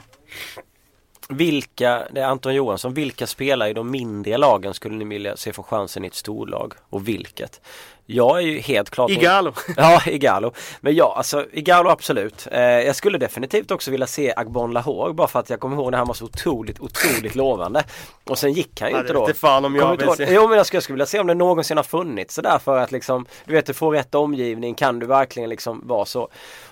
[1.30, 5.54] Vilka, det är Anton Johansson, vilka spelare i de mindre lagen skulle ni vilja se
[5.54, 6.74] få chansen i ett storlag?
[6.90, 7.62] Och vilket?
[8.06, 9.54] Jag är ju helt klart Igalo!
[9.78, 10.54] Ja, Igalo.
[10.82, 12.48] Men ja, alltså Igalo absolut.
[12.52, 15.92] Eh, jag skulle definitivt också vilja se Agbon Lahore bara för att jag kommer ihåg
[15.92, 17.84] när han var så otroligt, otroligt lovande.
[18.24, 19.26] Och sen gick han ju inte det då.
[19.26, 20.34] vet fan om jag vill se.
[20.34, 22.78] Jo men jag skulle, jag skulle vilja se om det någonsin har funnits sådär för
[22.78, 26.30] att liksom Du vet du får rätt omgivning, kan du verkligen liksom vara så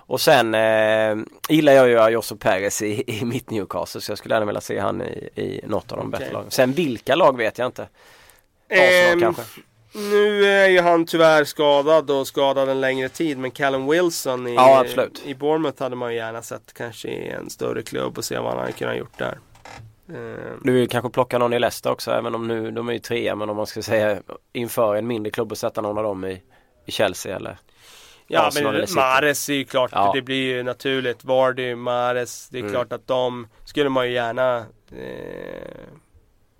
[0.10, 1.16] Och sen eh,
[1.50, 4.80] gillar jag ju Ayoso Perez i, i mitt Newcastle så jag skulle gärna vilja se
[4.80, 6.34] han i, i något av de bättre Okej.
[6.34, 6.52] lagen.
[6.52, 7.88] Sen vilka lag vet jag inte.
[8.72, 9.44] Arsenal Ehm, kanske.
[9.94, 14.56] Nu är ju han tyvärr skadad och skadad en längre tid men Callum Wilson i,
[14.56, 14.86] Ja,
[15.26, 18.50] i Bournemouth hade man ju gärna sett kanske i en större klubb och se vad
[18.50, 19.38] han hade kunnat gjort där.
[20.10, 23.00] Ehm, Du vill kanske plocka någon i Leicester också även om nu de är ju
[23.00, 24.18] trea men om man ska säga
[24.54, 26.42] inför en mindre klubb och sätta någon av dem i,
[26.86, 27.58] i Chelsea eller
[28.32, 28.86] Ja men.
[28.96, 30.12] Mares är ju klart, Ja.
[30.16, 31.24] det blir ju naturligt.
[31.24, 32.72] Vardy, Mares, det är Mm.
[32.72, 34.58] klart att de skulle man ju gärna
[34.92, 35.88] eh,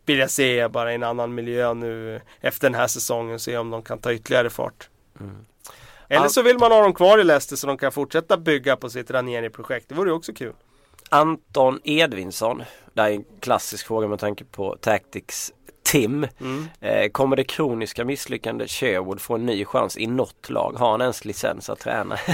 [0.06, 3.40] vilja se bara i en annan miljö nu efter den här säsongen.
[3.40, 4.90] Se om de kan ta ytterligare fart.
[5.20, 5.46] Mm.
[6.08, 8.90] Eller så vill man ha dem kvar i Leicester så de kan fortsätta bygga på
[8.90, 9.90] sitt Ranieri-projekt.
[9.90, 10.54] Det vore ju också kul.
[11.10, 12.64] Anton Edvinsson.
[12.94, 15.54] Det här är en klassisk fråga med tanke på Tactics
[15.92, 16.28] Tim.
[16.40, 16.68] Mm.
[16.82, 20.74] Eh, kommer det kroniska misslyckande Sherwood få en ny chans i något lag?
[20.78, 22.18] Har han ens licens att träna?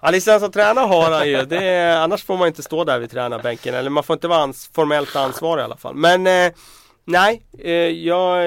[0.00, 1.44] Ja, licens att träna har han ju.
[1.44, 3.74] Det är, annars får man inte stå där vid tränarbänken.
[3.74, 5.94] Eller man får inte vara ans formellt ansvarig i alla fall.
[5.94, 6.52] Men eh,
[7.04, 8.44] nej, eh, jag,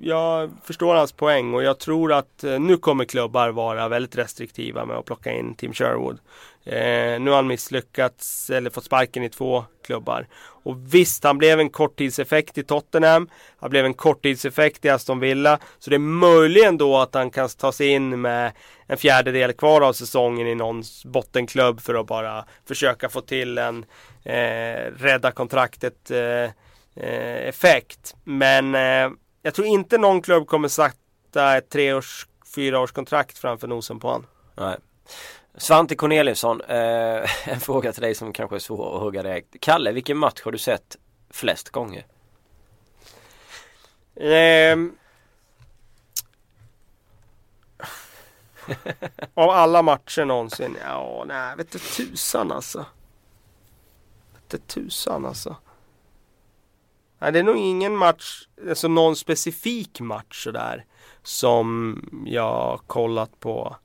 [0.00, 4.84] jag förstår hans poäng och jag tror att eh, nu kommer klubbar vara väldigt restriktiva
[4.84, 6.18] med att plocka in Tim Sherwood.
[6.64, 10.26] Eh, nu har han misslyckats eller fått sparken i två klubbar.
[10.64, 13.28] Och visst, han blev en korttidseffekt i Tottenham.
[13.60, 15.58] Han blev en korttidseffekt i Aston Villa.
[15.78, 18.52] Så det är möjligen då att han kan ta sig in med
[18.86, 23.84] en fjärdedel kvar av säsongen i någon bottenklubb för att bara försöka få till en
[24.24, 26.50] eh, rädda kontraktet eh,
[26.96, 28.16] eh, effekt.
[28.24, 29.10] Men eh,
[29.42, 34.26] jag tror inte någon klubb kommer sätta ett treårs, fyraårskontrakt framför nosen på honom.
[34.56, 34.76] Nej.
[35.54, 39.56] Svante Corneliusson, eh, en fråga till dig som kanske är svår att hugga direkt.
[39.60, 40.96] Kalle, vilken match har du sett
[41.30, 42.06] flest gånger?
[44.16, 44.96] Ehm.
[49.34, 50.76] Av alla matcher någonsin?
[50.84, 52.86] Ja, nej, vet du tusan alltså.
[54.32, 55.56] Vet du tusan alltså.
[57.18, 60.84] Nej, det är nog ingen match, alltså någon specifik match sådär.
[61.22, 63.76] Som jag kollat på.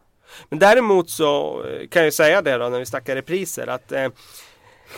[0.49, 4.07] Men däremot så eh, kan jag säga det då när vi snackar repriser att eh,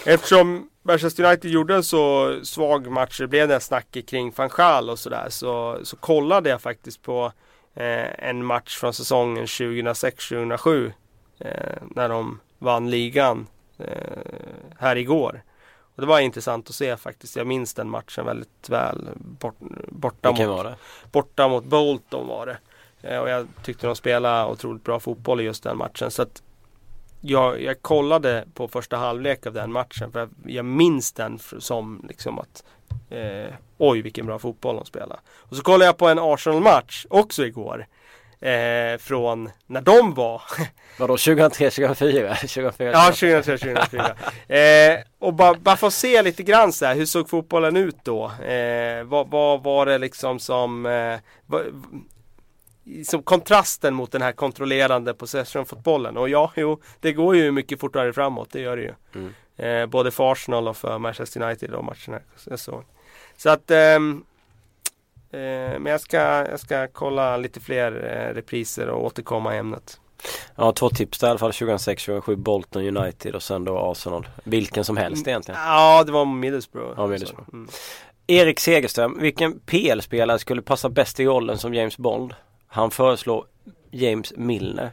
[0.05, 4.89] Eftersom Manchester United gjorde en så svag match, det blev det snacket kring van Gaal
[4.89, 7.31] och sådär, så, så kollade jag faktiskt på
[7.75, 10.91] eh, en match från säsongen 2006-2007
[11.39, 11.51] eh,
[11.81, 13.87] när de vann ligan eh,
[14.79, 15.43] här igår.
[15.95, 17.35] Och det var intressant att se faktiskt.
[17.35, 19.09] Jag minns den matchen väldigt väl.
[19.15, 19.55] Bort,
[19.87, 20.77] borta, mot,
[21.11, 22.57] borta mot Bolton var det.
[23.01, 26.11] Eh, och jag tyckte de spelade otroligt bra fotboll i just den matchen.
[26.11, 26.43] Så att
[27.21, 32.05] jag, jag kollade på första halvlek av den matchen för jag, jag minns den som
[32.07, 32.63] liksom att
[33.09, 35.19] eh, oj vilken bra fotboll de spelar.
[35.35, 37.85] Och så kollade jag på en Arsenal-match också igår.
[38.41, 40.41] Eh, från när de var
[40.99, 42.35] Vadå 2003, 2004?
[42.35, 44.15] 2004 Ja, 2003, 2004.
[44.47, 48.25] eh, och bara, bara få se lite grann så här, hur såg fotbollen ut då?
[48.31, 51.61] Eh, vad, vad var det liksom som, eh, vad,
[53.05, 56.17] som kontrasten mot den här kontrollerande possession-fotbollen?
[56.17, 58.93] Och ja, jo, det går ju mycket fortare framåt, det gör det ju.
[59.15, 59.33] Mm.
[59.57, 62.83] Eh, både för Arsenal och för Manchester United de matcherna jag såg.
[63.37, 64.23] Så att ehm,
[65.31, 65.39] eh,
[65.79, 69.99] men jag ska, jag ska kolla lite fler eh, repriser och återkomma i ämnet.
[70.55, 74.27] Ja, två tips där i alla fall 2006, 2007 Bolton United och sen då Arsenal.
[74.43, 75.61] Vilken som helst egentligen.
[75.61, 76.93] Ja, det var Middlesbrough.
[76.97, 77.49] Ja, Middlesbrough.
[77.53, 77.69] Mm.
[78.27, 82.33] Erik Segerström, vilken PL-spelare skulle passa bäst i rollen som James Bond?
[82.71, 83.45] Han föreslår
[83.91, 84.91] James Milner.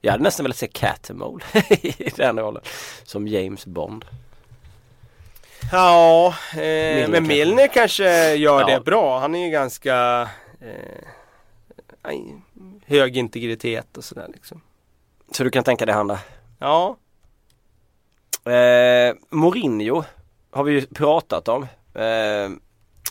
[0.00, 2.62] Jag hade nästan velat se Catamole i den rollen.
[3.04, 4.04] Som James Bond.
[5.72, 7.28] Ja, eh, Milner men kanske.
[7.34, 8.66] Milner kanske gör Ja.
[8.66, 9.18] det bra.
[9.20, 10.28] Han är ju ganska
[10.60, 12.12] eh,
[12.86, 14.60] hög integritet och sådär liksom.
[15.32, 16.18] Så du kan tänka dig han där.
[16.58, 16.96] Ja,
[18.46, 20.04] Eh, Mourinho
[20.50, 21.62] har vi ju pratat om.
[21.94, 22.50] Eh,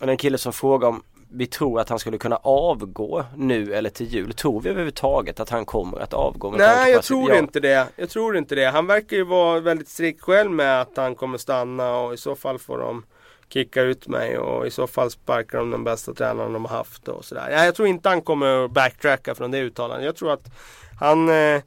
[0.01, 1.03] en kille som frågar om
[1.35, 4.33] vi tror att han skulle kunna avgå nu eller till jul.
[4.33, 6.51] Tror vi överhuvudtaget att han kommer att avgå?
[6.51, 7.87] nej jag tror ja, inte det.
[7.95, 8.65] Jag tror inte det.
[8.65, 12.35] Han verkar ju vara väldigt strikt själv med att han kommer stanna och i så
[12.35, 13.05] fall får de
[13.49, 17.07] kicka ut mig och i så fall sparkar de den bästa tränaren de har haft
[17.07, 17.47] och sådär.
[17.49, 20.05] Nej, jag tror inte han kommer att backtracka från det uttalandet.
[20.05, 20.51] Jag tror att
[20.99, 21.61] han eh,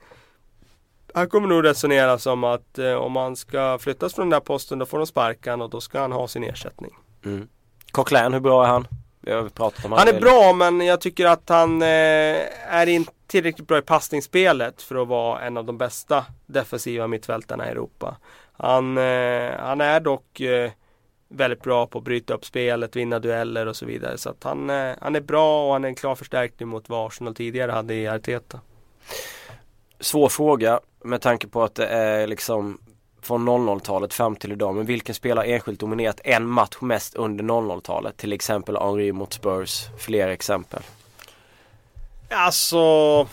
[1.15, 4.79] Han kommer nog resonera som att eh, om han ska flyttas från den där posten
[4.79, 6.91] då får de sparka och då ska han ha sin ersättning.
[7.25, 7.49] Mm.
[7.93, 8.87] Coquelin, hur bra är han?
[9.27, 11.89] Vi har pratat om han är bra men jag tycker att han eh,
[12.69, 17.69] är inte tillräckligt bra i passningsspelet för att vara en av de bästa defensiva mittfältarna
[17.69, 18.17] i Europa.
[18.53, 20.71] Han, eh, han är dock eh,
[21.29, 24.19] väldigt bra på att bryta upp spelet, vinna dueller och så vidare.
[24.19, 27.07] Så att han, eh, han är bra och han är en klar förstärkning mot vad
[27.07, 28.61] Arsenal tidigare hade i Arteta.
[30.01, 32.79] Svår fråga med tanke på att det är liksom
[33.27, 34.75] från 00-talet fram till idag.
[34.75, 38.17] Men vilken spelare enskilt dominerat en match mest under 00-talet?
[38.17, 39.85] Till exempel Henri mot Spurs.
[39.99, 40.83] Fler exempel.
[42.31, 43.27] Alltså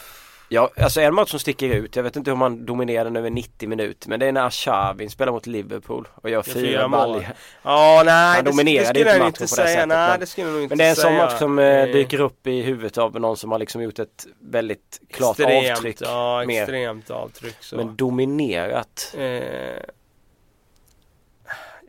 [0.54, 1.95] Ja, alltså en match som sticker ut.
[1.95, 4.10] Jag vet inte hur man dominerar den över 90 minuter.
[4.10, 7.26] Men det är när Arshavin spelar mot Liverpool och gör fyra, fyra mål.
[7.64, 8.36] Ja, nej.
[8.36, 9.66] Han dominerade inte matchen inte på säga.
[9.66, 9.88] det sättet.
[9.88, 12.47] Nej, det skulle jag inte men det är en sån match som eh, dyker upp
[12.47, 15.97] i huvudet av någon som har liksom gjort ett väldigt klart extremt, avtryck.
[16.01, 17.56] Ja, extremt avtryck.
[17.60, 17.76] Så.
[17.76, 19.16] Men dominerat.
[19.18, 19.24] Eh,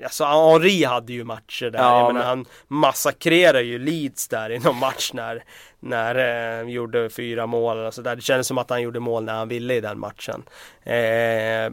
[0.03, 1.79] Alltså Henri hade ju matcher där.
[1.79, 5.45] Ja, menar, han massakrerade ju Leeds där i någon match när,
[5.81, 6.15] när
[6.61, 8.17] eh, gjorde fyra mål och så där.
[8.17, 10.43] Det kändes som att han gjorde mål när han ville i den matchen.
[10.83, 11.73] Eh,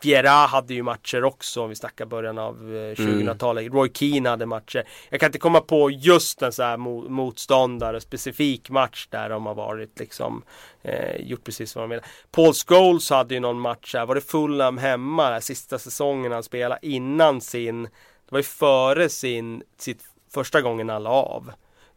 [0.00, 2.56] Vieira hade ju matcher också om vi snackar början av
[2.96, 3.62] 2000-talet.
[3.62, 3.78] Eh, mm.
[3.78, 4.84] Roy Keane hade matcher.
[5.10, 9.54] Jag kan inte komma på just en sån här motståndare, specifik match där de har
[9.54, 10.42] varit liksom
[10.82, 12.02] eh, gjort precis vad de ville.
[12.30, 16.42] Paul Scholes hade ju någon match här, var det Fulham hemma, där, sista säsongen han
[16.42, 17.90] spelade innan sin, det
[18.30, 20.02] var ju före sin, sitt
[20.34, 21.52] första gången han la av.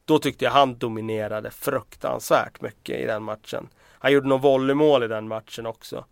[0.06, 3.70] Då tyckte jag han dominerade fruktansvärt mycket i den matchen.
[4.00, 6.06] Han gjorde något volleymål i den matchen också.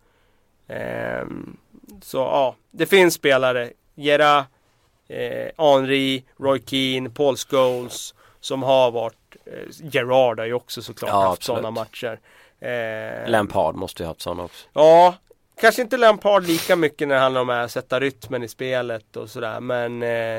[0.68, 1.56] Um,
[2.02, 3.70] så ja, det finns spelare.
[3.94, 4.46] Gera,
[5.08, 11.10] eh, Henri, Roy Keane, Paul Scholes som har varit eh, Gerard har ju också såklart
[11.10, 12.20] ja, haft sådana matcher.
[12.60, 14.68] Eh, Lampard måste ju ha haft sådana också.
[14.72, 15.14] Ja,
[15.60, 19.30] kanske inte Lampard lika mycket när det handlar om att sätta rytmen i spelet och
[19.30, 19.60] sådär.
[19.60, 20.36] Men eh,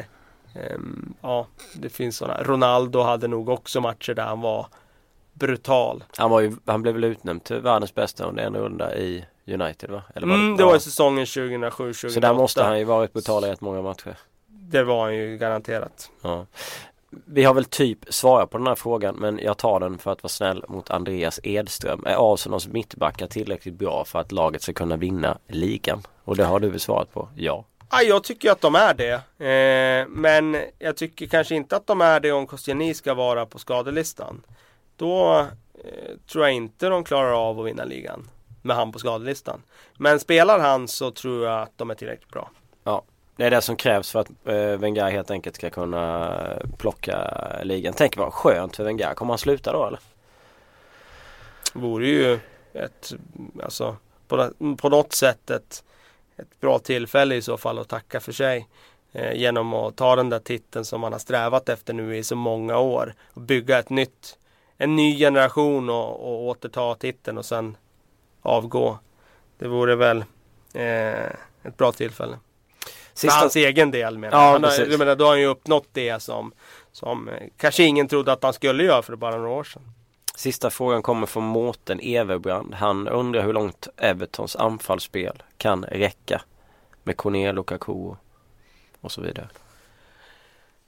[0.55, 0.79] eh,
[1.21, 2.43] ja, det finns sådana.
[2.43, 4.67] Ronaldo hade nog också matcher där han var
[5.33, 6.03] brutal.
[6.17, 9.89] Han, var ju, han blev väl utnämnd till världens bästa under en runda i United
[9.89, 10.01] va?
[10.15, 12.09] Eller var mm, det, det var i säsongen 2007-2008.
[12.09, 14.17] Så där måste han ju varit brutal i rätt många matcher.
[14.47, 16.11] Det var han ju garanterat.
[16.21, 16.45] Ja.
[17.25, 20.23] Vi har väl typ svarat på den här frågan men jag tar den för att
[20.23, 22.03] vara snäll mot Andreas Edström.
[22.05, 26.03] Är Arsenals mittbackar tillräckligt bra för att laget ska kunna vinna ligan?
[26.23, 27.29] Och det har du väl svarat på?
[27.35, 27.65] Ja.
[27.91, 29.13] Ja, jag tycker att de är det.
[29.45, 33.59] Eh, men jag tycker kanske inte att de är det om Koscielny ska vara på
[33.59, 34.41] skadelistan.
[34.95, 35.39] Då
[35.73, 38.29] eh, tror jag inte de klarar av att vinna ligan
[38.61, 39.63] med han på skadelistan.
[39.97, 42.49] Men spelar han så tror jag att de är tillräckligt bra.
[42.83, 43.03] Ja,
[43.35, 46.37] det är det som krävs för att eh, Wenger helt enkelt ska kunna
[46.77, 47.31] plocka
[47.63, 47.93] ligan.
[47.97, 49.13] Tänk vad skönt för Wenger.
[49.13, 49.99] Kommer han sluta då eller?
[51.73, 52.39] Vore ju
[52.73, 53.13] ett,
[53.63, 53.95] alltså
[54.27, 55.83] på, på något sätt ett,
[56.37, 58.67] ett bra tillfälle i så fall att tacka för sig.
[59.11, 62.35] Eh, genom att ta den där titeln som man har strävat efter nu i så
[62.35, 63.13] många år.
[63.33, 64.37] Och bygga ett nytt,
[64.77, 67.77] en ny generation och, och återta titeln och sen
[68.41, 68.99] avgå.
[69.57, 70.23] Det vore väl
[70.73, 71.23] eh,
[71.63, 72.37] ett bra tillfälle.
[73.13, 73.33] Sista...
[73.33, 74.63] För hans egen del menar ja, han.
[74.63, 76.51] Har, menar, då har han ju uppnått det som,
[76.91, 79.81] som eh, kanske ingen trodde att han skulle göra för bara några år sedan.
[80.35, 82.73] Sista frågan kommer från Mårten Everbrand.
[82.73, 86.41] Han undrar hur långt Evertons anfallsspel kan räcka
[87.03, 88.15] med Cornel, Lukaku
[89.01, 89.49] och så vidare.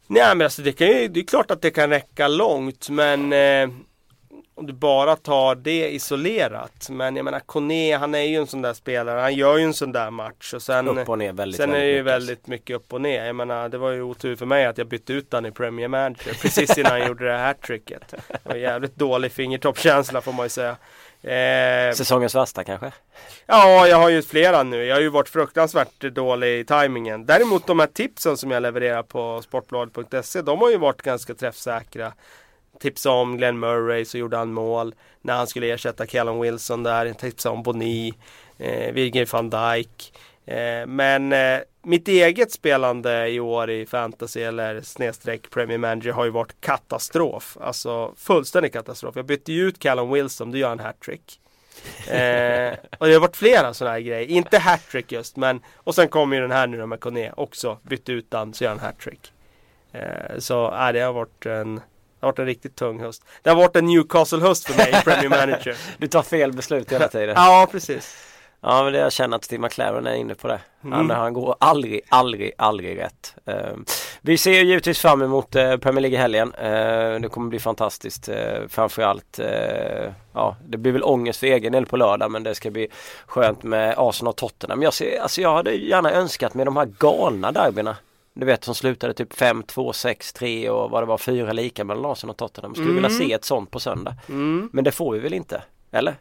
[0.08, 3.34] Nej men alltså det, kan ju, det är klart att det kan räcka långt men
[3.34, 3.70] eh,
[4.56, 6.90] om du bara tar det isolerat.
[6.90, 9.20] Men jag menar Kone, han är ju en sån där spelare.
[9.20, 10.54] Han gör ju en sån där match.
[10.54, 13.02] Och sen, upp och ner väldigt, sen väldigt är det ju väldigt mycket upp och
[13.02, 13.26] ner.
[13.26, 15.88] Jag menar det var ju otur för mig att jag bytte ut han i Premier
[15.88, 16.34] Manager.
[16.42, 18.14] Precis innan han gjorde det här tricket.
[18.28, 20.78] Det var jävligt dålig fingertoppskänsla får man ju säga.
[21.24, 22.92] Eh, Säsongens värsta kanske?
[23.46, 24.86] Ja, jag har ju flera nu.
[24.86, 27.26] Jag har ju varit fruktansvärt dålig i tajmingen.
[27.26, 32.14] Däremot de här tipsen som jag levererar på sportbladet.se, de har ju varit ganska träffsäkra
[32.82, 34.96] tipsade om Glenn Murray så gjorde han mål.
[35.22, 37.14] När han skulle ersätta Callum Wilson där.
[37.14, 38.14] Tipsade om Boni,
[38.58, 40.14] eh, Virgil van Dijk.
[40.46, 46.26] Eh, men eh, mitt eget spelande i år i fantasy eller snedstreck Premier Manager har
[46.26, 47.58] ju varit katastrof.
[47.62, 49.16] Alltså fullständig katastrof.
[49.16, 51.40] Jag bytte ju ut Callum Wilson, då gör han hattrick.
[52.08, 54.28] eh, och det har varit flera sådana här grejer.
[54.28, 57.78] Inte hattrick just men och sen kommer ju den här nu då med Kone också.
[57.84, 59.32] Bytte ut den så gör han hattrick.
[59.92, 61.82] Eh, så äh, det har varit en
[62.22, 63.24] det har varit en riktigt tung höst.
[63.42, 65.78] Det har varit en Newcastle-höst för mig Premier Manager.
[65.98, 67.36] du tar fel beslut hela tiden.
[67.36, 68.16] ja, precis.
[68.64, 70.60] Ja men det jag känner att Steve McLaren är inne på det.
[70.84, 70.98] Mm.
[70.98, 73.36] Han, han går aldrig, aldrig, aldrig rätt.
[73.50, 73.78] Uh,
[74.22, 76.54] vi ser givetvis fram emot uh, Premier League i helgen.
[76.54, 78.30] Uh, det kommer bli fantastiskt.
[78.30, 78.36] Uh,
[78.70, 82.72] framförallt, uh, ja det blir väl ångest för egen del på lördag men det ska
[82.72, 82.88] bli
[83.26, 84.82] skönt med Arsenal och Tottenham.
[84.84, 87.96] Jag, ser, alltså jag hade gärna önskat med de här galna derbyna.
[88.34, 91.84] Du vet som slutade typ 5, 2, 6, 3 och vad det var, fyra lika
[91.84, 92.76] mellan Arsenal och Tottenham.
[92.76, 93.04] Skulle mm.
[93.04, 94.16] vilja se ett sånt på söndag.
[94.30, 94.70] Mm.
[94.74, 95.64] Men det får vi väl inte?
[95.92, 96.16] Eller?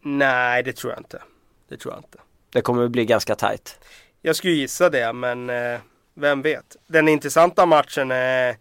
[0.00, 1.22] Nej, det tror jag inte.
[1.68, 2.18] Det tror jag inte.
[2.50, 3.78] Det kommer att bli ganska tajt.
[4.22, 5.80] Jag skulle gissa det, men eh,
[6.14, 6.76] vem vet.
[6.86, 8.56] Den intressanta matchen eh,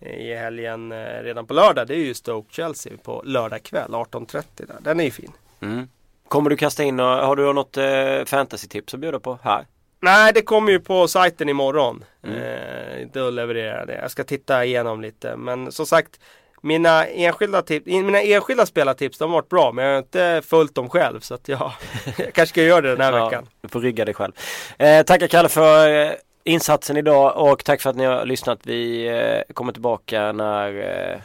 [0.00, 4.76] i helgen eh, redan på lördag, det är ju Stoke-Chelsea på lördag kväll 18.30 där.
[4.80, 5.32] Den är ju fin.
[5.60, 5.88] Mm.
[6.28, 9.66] Kommer du kasta in, har du något eh, fantasy-tips att bjuda på här?
[10.00, 12.04] Nej, det kommer ju på sajten imorgon.
[12.24, 12.36] Mm.
[12.36, 13.98] Eh, då levererar jag det.
[14.02, 15.36] Jag ska titta igenom lite.
[15.36, 16.20] Men som sagt,
[16.60, 20.74] mina enskilda, tips, mina enskilda spelartips de har varit bra men jag har inte följt
[20.74, 21.72] dem själv så att jag,
[22.04, 23.46] jag kanske ska göra det den här ja, veckan.
[23.60, 24.32] Du får rygga dig själv.
[24.78, 26.12] Eh, tackar Kalle för eh,
[26.44, 28.60] insatsen idag och tack för att ni har lyssnat.
[28.62, 30.68] Vi eh, kommer tillbaka när,
[31.12, 31.20] eh,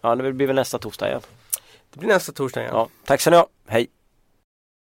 [0.00, 1.20] ja det blir väl nästa torsdag igen.
[1.90, 2.72] Det blir nästa torsdag igen.
[2.74, 3.46] Ja, tack så ni ha.
[3.66, 3.99] Hej!